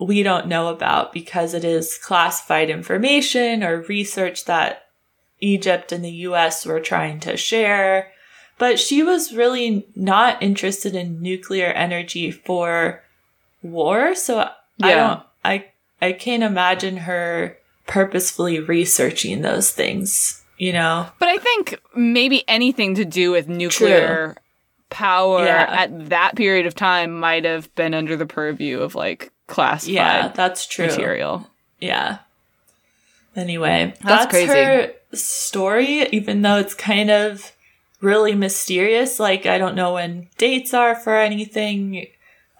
we 0.00 0.24
don't 0.24 0.48
know 0.48 0.66
about 0.66 1.12
because 1.12 1.54
it 1.54 1.64
is 1.64 1.96
classified 1.96 2.70
information 2.70 3.62
or 3.62 3.82
research 3.82 4.46
that 4.46 4.86
Egypt 5.38 5.92
and 5.92 6.04
the 6.04 6.10
US 6.26 6.66
were 6.66 6.80
trying 6.80 7.20
to 7.20 7.36
share. 7.36 8.10
But 8.58 8.80
she 8.80 9.04
was 9.04 9.32
really 9.32 9.86
not 9.94 10.42
interested 10.42 10.96
in 10.96 11.22
nuclear 11.22 11.66
energy 11.66 12.32
for 12.32 13.04
war, 13.62 14.16
so 14.16 14.40
I 14.82 14.94
don't 14.96 15.22
I 15.44 15.66
I 16.02 16.14
can't 16.14 16.42
imagine 16.42 16.96
her 16.96 17.58
purposefully 17.86 18.58
researching 18.58 19.42
those 19.42 19.70
things. 19.70 20.42
you 20.58 20.72
know. 20.72 21.10
But 21.20 21.28
I 21.28 21.38
think 21.38 21.78
maybe 21.94 22.42
anything 22.48 22.96
to 22.96 23.04
do 23.04 23.30
with 23.30 23.48
nuclear 23.48 24.34
power 24.94 25.44
Yeah. 25.44 25.66
at 25.68 26.08
that 26.10 26.36
period 26.36 26.66
of 26.66 26.74
time 26.74 27.18
might 27.18 27.44
have 27.44 27.74
been 27.74 27.92
under 27.94 28.16
the 28.16 28.26
purview 28.26 28.80
of 28.80 28.94
like 28.94 29.32
classified 29.48 29.92
Yeah, 29.94 30.28
that's 30.28 30.66
true. 30.66 30.86
material. 30.86 31.50
Yeah. 31.80 32.18
Anyway, 33.36 33.92
That's 34.02 34.26
that's, 34.26 34.30
crazy. 34.30 34.46
her 34.52 34.92
story, 35.12 36.06
even 36.10 36.42
though 36.42 36.56
it's 36.58 36.74
kind 36.74 37.10
of 37.10 37.50
really 38.00 38.34
mysterious. 38.34 39.18
Like, 39.18 39.44
I 39.44 39.58
don't 39.58 39.74
know 39.74 39.94
when 39.94 40.28
dates 40.38 40.72
are 40.72 40.94
for 40.94 41.16
anything. 41.16 42.06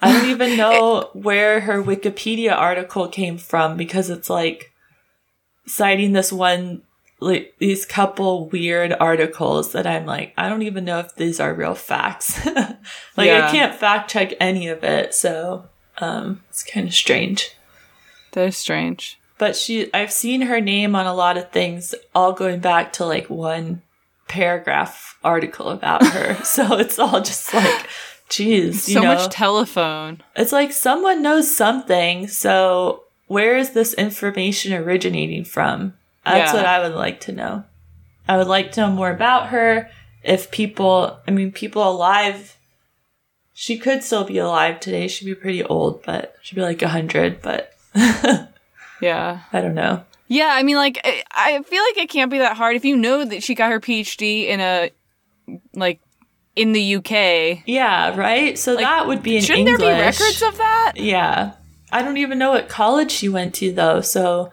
I 0.03 0.12
don't 0.12 0.30
even 0.30 0.57
know 0.62 1.11
where 1.12 1.61
her 1.61 1.80
Wikipedia 1.82 2.53
article 2.53 3.07
came 3.07 3.39
from 3.39 3.76
because 3.76 4.11
it's 4.11 4.28
like 4.28 4.72
citing 5.66 6.12
this 6.12 6.32
one, 6.32 6.82
like 7.24 7.54
these 7.58 7.84
couple 7.86 8.48
weird 8.48 8.92
articles 9.00 9.72
that 9.72 9.86
I'm 9.86 10.06
like, 10.06 10.32
I 10.36 10.48
don't 10.48 10.62
even 10.62 10.84
know 10.84 10.98
if 11.00 11.14
these 11.16 11.40
are 11.40 11.54
real 11.54 11.74
facts. 11.74 12.44
like, 13.16 13.26
Yeah. 13.28 13.46
I 13.46 13.50
can't 13.50 13.74
fact 13.74 14.10
check 14.10 14.32
any 14.40 14.68
of 14.68 14.84
it. 14.84 15.14
So, 15.14 15.66
um, 15.98 16.42
it's 16.50 16.62
kind 16.62 16.86
of 16.88 16.94
strange 16.94 17.52
That 18.32 18.48
is 18.48 18.56
strange. 18.56 19.18
but 19.38 19.56
she 19.56 19.92
I've 19.94 20.12
seen 20.12 20.42
her 20.42 20.60
name 20.60 20.94
on 20.96 21.06
a 21.06 21.14
lot 21.14 21.36
of 21.36 21.50
things 21.52 21.94
all 22.14 22.32
going 22.32 22.60
back 22.60 22.92
to 22.94 23.06
like 23.06 23.28
one 23.30 23.82
paragraph 24.28 25.16
article 25.22 25.68
about 25.70 26.04
her. 26.14 26.34
so 26.44 26.76
it's 26.78 26.98
all 26.98 27.20
just 27.20 27.52
like 27.54 27.88
geez, 28.28 28.88
you 28.88 28.94
So 28.94 29.02
know. 29.02 29.14
much 29.14 29.30
telephone. 29.32 30.22
it's 30.34 30.52
like 30.52 30.72
someone 30.72 31.22
knows 31.22 31.54
something, 31.54 32.26
so 32.26 33.04
where 33.26 33.56
is 33.56 33.70
this 33.70 33.94
information 33.94 34.72
originating 34.74 35.44
from? 35.44 35.94
That's 36.24 36.52
Yeah. 36.52 36.56
what 36.56 36.66
I 36.66 36.80
would 36.80 36.94
like 36.96 37.20
to 37.20 37.32
know. 37.32 37.64
I 38.28 38.36
would 38.38 38.46
like 38.46 38.72
to 38.72 38.80
know 38.82 38.90
more 38.90 39.10
about 39.10 39.48
her. 39.48 39.90
If 40.22 40.50
people, 40.50 41.18
I 41.28 41.30
mean, 41.30 41.52
people 41.52 41.86
alive, 41.88 42.56
she 43.52 43.76
could 43.76 44.02
still 44.02 44.24
be 44.24 44.38
alive 44.38 44.80
today. 44.80 45.06
She'd 45.08 45.26
be 45.26 45.34
pretty 45.34 45.62
old, 45.62 46.02
but 46.04 46.34
she'd 46.42 46.54
be 46.54 46.62
like 46.62 46.80
a 46.82 46.88
hundred. 46.88 47.42
But 47.42 47.72
Yeah. 49.00 49.40
I 49.52 49.60
don't 49.60 49.74
know. 49.74 50.04
Yeah, 50.28 50.50
I 50.52 50.62
mean, 50.62 50.76
like, 50.76 50.98
I, 51.04 51.22
I 51.30 51.62
feel 51.64 51.82
like 51.82 51.98
it 51.98 52.08
can't 52.08 52.30
be 52.30 52.38
that 52.38 52.56
hard 52.56 52.76
if 52.76 52.84
you 52.84 52.96
know 52.96 53.24
that 53.26 53.42
she 53.42 53.54
got 53.54 53.70
her 53.70 53.78
PhD 53.80 54.46
in 54.46 54.58
a, 54.60 54.90
like, 55.74 56.00
in 56.56 56.72
the 56.72 56.96
UK. 56.96 57.62
Yeah, 57.66 58.16
right. 58.16 58.58
So 58.58 58.76
that 58.76 59.06
would 59.06 59.22
be 59.22 59.36
in 59.36 59.42
Shouldn't 59.42 59.68
English. 59.68 59.80
there 59.80 59.96
be 59.96 60.00
records 60.00 60.40
of 60.42 60.56
that? 60.56 60.92
Yeah, 60.96 61.52
I 61.92 62.00
don't 62.02 62.16
even 62.16 62.38
know 62.38 62.52
what 62.52 62.68
college 62.70 63.10
she 63.10 63.28
went 63.28 63.54
to 63.56 63.70
though. 63.72 64.00
So 64.00 64.52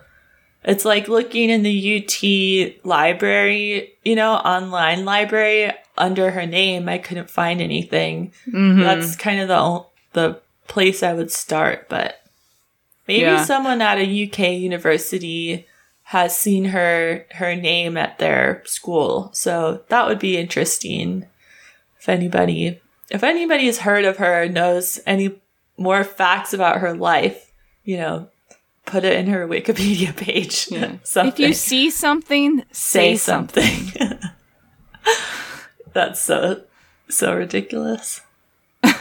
it's 0.64 0.86
like 0.86 1.07
looking 1.07 1.49
in 1.49 1.64
the 1.64 1.97
UT 1.97 2.86
library, 2.86 3.93
you 4.03 4.16
know, 4.16 4.34
online 4.34 5.05
library 5.05 5.72
under 5.97 6.32
her 6.32 6.45
name. 6.45 6.88
I 6.88 6.97
couldn't 6.97 7.30
find 7.30 7.62
anything. 7.62 8.32
Mm-hmm. 8.47 8.82
That's 8.82 9.16
kind 9.16 9.39
of 9.41 9.47
the 9.47 9.86
the 10.14 10.41
place 10.68 11.03
I 11.03 11.14
would 11.14 11.32
start. 11.32 11.88
But 11.89 12.22
maybe 13.07 13.22
Yeah. 13.22 13.43
someone 13.43 13.82
at 13.82 13.97
a 13.97 14.24
UK 14.28 14.53
university 14.59 15.68
has 16.03 16.38
seen 16.38 16.66
her 16.66 17.26
her 17.32 17.55
name 17.55 17.97
at 17.97 18.20
their 18.20 18.62
school. 18.66 19.30
So 19.34 19.82
that 19.89 20.07
would 20.07 20.20
be 20.20 20.38
interesting 20.38 21.26
if 21.99 22.09
anybody 22.09 22.80
if 23.09 23.24
anybody 23.24 23.66
has 23.66 23.80
heard 23.80 24.05
of 24.05 24.18
her 24.18 24.47
knows 24.47 24.99
any 25.05 25.39
more 25.78 26.03
facts 26.03 26.53
about 26.53 26.80
her 26.80 26.93
life, 26.93 27.51
you 27.84 27.97
know, 27.97 28.28
put 28.86 29.04
it 29.04 29.14
in 29.14 29.28
her 29.28 29.48
Wikipedia 29.48 30.16
page. 30.26 30.68
something. 31.04 31.28
If 31.34 31.40
you 31.40 31.54
see 31.54 31.90
something, 31.90 32.64
say 32.72 33.14
say, 33.14 33.18
something. 33.18 33.64
something. 33.88 34.20
That's 35.94 36.22
so 36.22 36.62
so 37.10 37.36
ridiculous. 37.36 38.22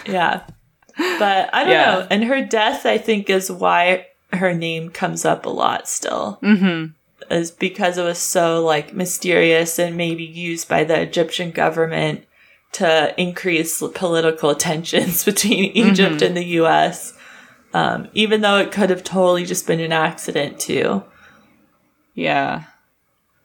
yeah. 0.07 0.43
But 0.97 1.51
I 1.55 1.65
don't 1.65 1.73
Yeah. 1.73 1.95
know. 2.01 2.07
And 2.11 2.25
her 2.25 2.45
death 2.45 2.85
I 2.87 2.99
think 2.99 3.31
is 3.31 3.51
why 3.51 4.07
her 4.33 4.53
name 4.55 4.91
comes 4.91 5.25
up 5.25 5.47
a 5.47 5.51
lot 5.51 5.89
still. 5.89 6.39
Mm-hmm. 6.43 6.93
Is 7.33 7.51
because 7.53 7.97
it 7.99 8.03
was 8.03 8.19
so 8.19 8.65
like 8.65 8.93
mysterious 8.95 9.79
and 9.79 9.97
maybe 9.97 10.25
used 10.25 10.69
by 10.69 10.83
the 10.85 11.01
Egyptian 11.01 11.53
government 11.53 12.25
to 12.73 13.15
increase 13.21 13.81
political 13.95 14.55
tensions 14.55 15.25
between 15.25 15.65
Egypt 15.77 16.23
and 16.23 16.37
the 16.37 16.45
US. 16.61 17.15
Um, 17.73 18.09
even 18.15 18.41
though 18.41 18.59
it 18.59 18.73
could 18.73 18.91
have 18.91 19.05
totally 19.05 19.45
just 19.45 19.67
been 19.67 19.81
an 19.81 19.93
accident 19.93 20.59
too. 20.59 21.05
Yeah. 22.15 22.65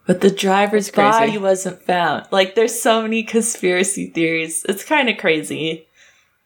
But 0.07 0.21
the 0.21 0.31
driver's 0.31 0.89
body 0.91 1.37
wasn't 1.37 1.81
found. 1.81 2.27
Like, 2.31 2.55
there's 2.55 2.79
so 2.79 3.01
many 3.01 3.23
conspiracy 3.23 4.07
theories. 4.07 4.65
It's 4.69 4.83
kind 4.83 5.09
of 5.09 5.17
crazy. 5.17 5.87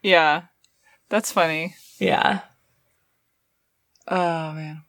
Yeah. 0.02 0.42
That's 1.10 1.30
funny. 1.32 1.74
Yeah. 1.98 2.40
Oh, 4.08 4.52
man. 4.52 4.82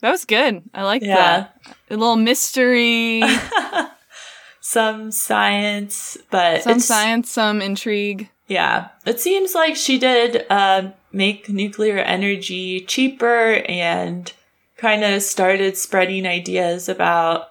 That 0.00 0.10
was 0.10 0.24
good. 0.24 0.62
I 0.74 0.82
like 0.82 1.02
Yeah. 1.02 1.16
that. 1.16 1.60
A 1.90 1.96
little 1.96 2.16
mystery, 2.16 3.22
Some 4.60 5.10
science, 5.10 6.16
but 6.30 6.62
some 6.62 6.78
science, 6.78 7.30
some 7.30 7.60
intrigue. 7.60 8.30
Yeah. 8.52 8.88
It 9.06 9.18
seems 9.18 9.54
like 9.54 9.76
she 9.76 9.98
did 9.98 10.44
uh, 10.50 10.90
make 11.10 11.48
nuclear 11.48 11.96
energy 11.98 12.80
cheaper 12.80 13.54
and 13.66 14.30
kind 14.76 15.02
of 15.04 15.22
started 15.22 15.76
spreading 15.76 16.26
ideas 16.26 16.88
about 16.88 17.48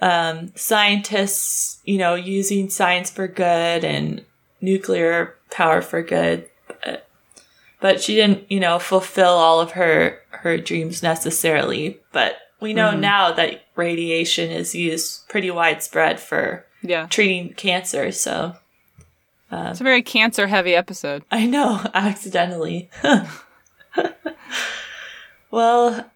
um, 0.00 0.52
scientists, 0.54 1.80
you 1.84 1.96
know, 1.96 2.14
using 2.14 2.68
science 2.68 3.08
for 3.10 3.28
good 3.28 3.84
and 3.84 4.24
nuclear 4.60 5.36
power 5.50 5.80
for 5.80 6.02
good. 6.02 6.48
But, 6.84 7.08
but 7.80 8.02
she 8.02 8.14
didn't, 8.14 8.50
you 8.50 8.60
know, 8.60 8.78
fulfill 8.78 9.30
all 9.32 9.60
of 9.60 9.72
her 9.72 10.18
her 10.30 10.58
dreams 10.58 11.02
necessarily. 11.02 12.00
But 12.12 12.36
we 12.60 12.74
know 12.74 12.92
now 12.94 13.32
that 13.32 13.62
radiation 13.76 14.50
is 14.50 14.74
used 14.74 15.28
pretty 15.28 15.50
widespread 15.50 16.20
for 16.20 16.66
Yeah. 16.82 17.06
treating 17.06 17.54
cancer. 17.54 18.12
So 18.12 18.54
It's 19.52 19.80
a 19.80 19.84
very 19.84 20.02
cancer 20.02 20.46
heavy 20.46 20.74
episode. 20.74 21.24
I 21.30 21.46
know, 21.46 21.80
accidentally. 21.94 22.90
well, 25.50 26.10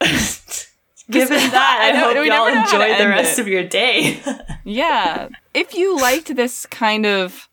given 1.10 1.38
that, 1.38 1.78
I 1.82 1.90
I, 1.90 1.94
hope 1.96 2.14
y'all 2.14 2.26
know 2.26 2.50
to 2.50 2.60
enjoy 2.60 2.98
the 2.98 3.08
rest 3.08 3.38
it. 3.38 3.42
of 3.42 3.48
your 3.48 3.64
day. 3.64 4.20
Yeah. 4.64 5.28
if 5.54 5.74
you 5.74 5.96
liked 6.00 6.34
this 6.34 6.66
kind 6.66 7.06
of 7.06 7.48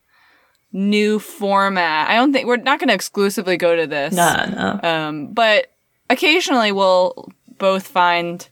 new 0.72 1.18
format, 1.18 2.08
I 2.08 2.14
don't 2.14 2.32
think 2.32 2.46
we're 2.46 2.56
not 2.56 2.78
going 2.80 2.88
to 2.88 2.94
exclusively 2.94 3.56
go 3.56 3.76
to 3.76 3.86
this. 3.86 4.14
no, 4.14 4.44
no. 4.46 4.80
Um, 4.88 5.32
but 5.32 5.72
occasionally 6.08 6.72
we'll 6.72 7.30
both 7.58 7.86
find 7.86 8.48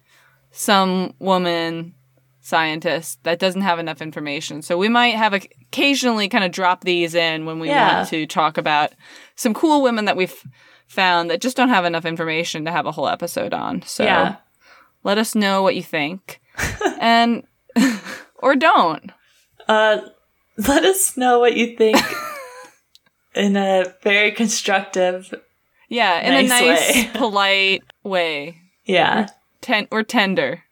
some 0.51 1.15
woman 1.19 1.95
scientist 2.41 3.23
that 3.25 3.39
doesn't 3.39 3.61
have 3.61 3.79
enough 3.79 4.01
information. 4.01 4.63
So 4.63 4.79
we 4.79 4.89
might 4.89 5.15
have 5.15 5.35
occasionally 5.71 6.29
kind 6.29 6.45
of 6.45 6.51
drop 6.53 6.83
these 6.85 7.15
in 7.15 7.45
when 7.47 7.59
we 7.61 7.69
Yeah. 7.69 7.99
want 7.99 8.09
to 8.11 8.27
talk 8.27 8.59
about 8.59 8.93
some 9.37 9.55
cool 9.55 9.83
women 9.83 10.07
that 10.07 10.17
we've 10.17 10.35
found 10.87 11.31
that 11.31 11.41
just 11.41 11.57
don't 11.57 11.69
have 11.69 11.85
enough 11.85 12.05
information 12.07 12.65
to 12.65 12.71
have 12.71 12.87
a 12.87 12.93
whole 12.93 13.09
episode 13.09 13.53
on. 13.53 13.83
So 13.83 14.05
Yeah. 14.05 14.37
let 15.05 15.19
us 15.19 15.35
know 15.35 15.63
what 15.63 15.77
you 15.77 15.83
think. 15.83 16.41
and 17.01 17.43
or 18.37 18.57
don't. 18.57 19.13
Uh, 19.69 19.99
let 20.67 20.85
us 20.85 21.17
know 21.17 21.39
what 21.39 21.57
you 21.57 21.77
think 21.77 21.99
in 23.35 23.57
a 23.57 23.85
very 24.03 24.33
constructive. 24.33 25.33
Yeah, 25.91 26.21
in 26.21 26.33
a 26.35 26.43
Nice 26.49 26.49
nice, 26.49 26.97
way. 26.97 27.11
polite 27.15 27.83
way. 28.03 28.57
Yeah. 28.85 29.29
Ten- 29.61 29.89
or. 29.91 30.03
Tender. 30.03 30.63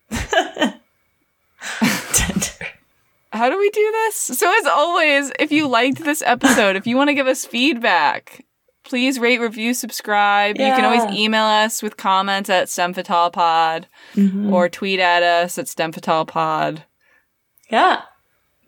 How 3.36 3.48
do 3.50 3.58
we 3.58 3.70
do 3.70 3.90
this? 3.92 4.16
So, 4.16 4.52
as 4.60 4.66
always, 4.66 5.32
if 5.38 5.52
you 5.52 5.68
liked 5.68 5.98
this 6.04 6.22
episode, 6.26 6.76
if 6.76 6.86
you 6.86 6.96
want 6.96 7.08
to 7.08 7.14
give 7.14 7.26
us 7.26 7.44
feedback, 7.44 8.44
please 8.84 9.18
rate, 9.18 9.40
review, 9.40 9.74
subscribe. 9.74 10.56
You 10.58 10.64
can 10.66 10.84
always 10.84 11.04
email 11.16 11.44
us 11.44 11.82
with 11.82 11.96
comments 11.96 12.48
at 12.50 12.68
StemFatalPod 12.68 13.84
Mm-hmm. 14.14 14.52
or 14.52 14.68
tweet 14.68 15.00
at 15.00 15.22
us 15.22 15.58
at 15.58 15.66
StemFatalPod. 15.66 16.82
Yeah. 17.70 18.02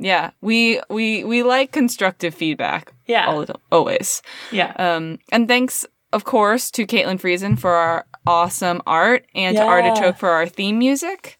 Yeah, 0.01 0.31
we 0.41 0.81
we 0.89 1.25
we 1.25 1.43
like 1.43 1.73
constructive 1.73 2.33
feedback. 2.35 2.93
Yeah. 3.07 3.27
all 3.27 3.45
the- 3.45 3.57
always. 3.73 4.23
Yeah. 4.53 4.73
Um, 4.79 5.19
and 5.33 5.49
thanks, 5.49 5.85
of 6.13 6.23
course, 6.25 6.71
to 6.73 6.87
Caitlin 6.87 7.21
Friesen 7.21 7.59
for 7.59 7.73
our 7.73 8.07
awesome 8.27 8.81
art 8.87 9.27
and 9.35 9.57
to 9.57 9.63
Artichoke 9.63 10.17
for 10.19 10.29
our 10.31 10.47
theme 10.47 10.79
music. 10.79 11.38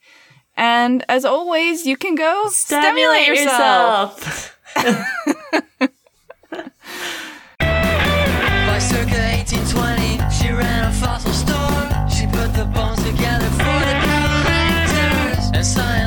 And 0.59 1.05
as 1.09 1.25
always, 1.25 1.87
you 1.87 1.97
can 1.97 2.17
go 2.17 2.49
stimulate, 2.51 3.23
stimulate 3.23 3.27
yourself. 3.29 4.59
By 7.61 8.79
circa 8.81 9.19
1820, 9.39 10.19
she 10.35 10.51
ran 10.53 10.85
a 10.85 10.93
fossil. 10.93 11.29
She 12.11 12.27
put 12.27 12.53
the 12.55 12.65
bones 12.75 12.99
together 13.05 13.47
for 13.51 13.79
the 13.87 13.99
and 15.55 15.65
science. 15.65 15.98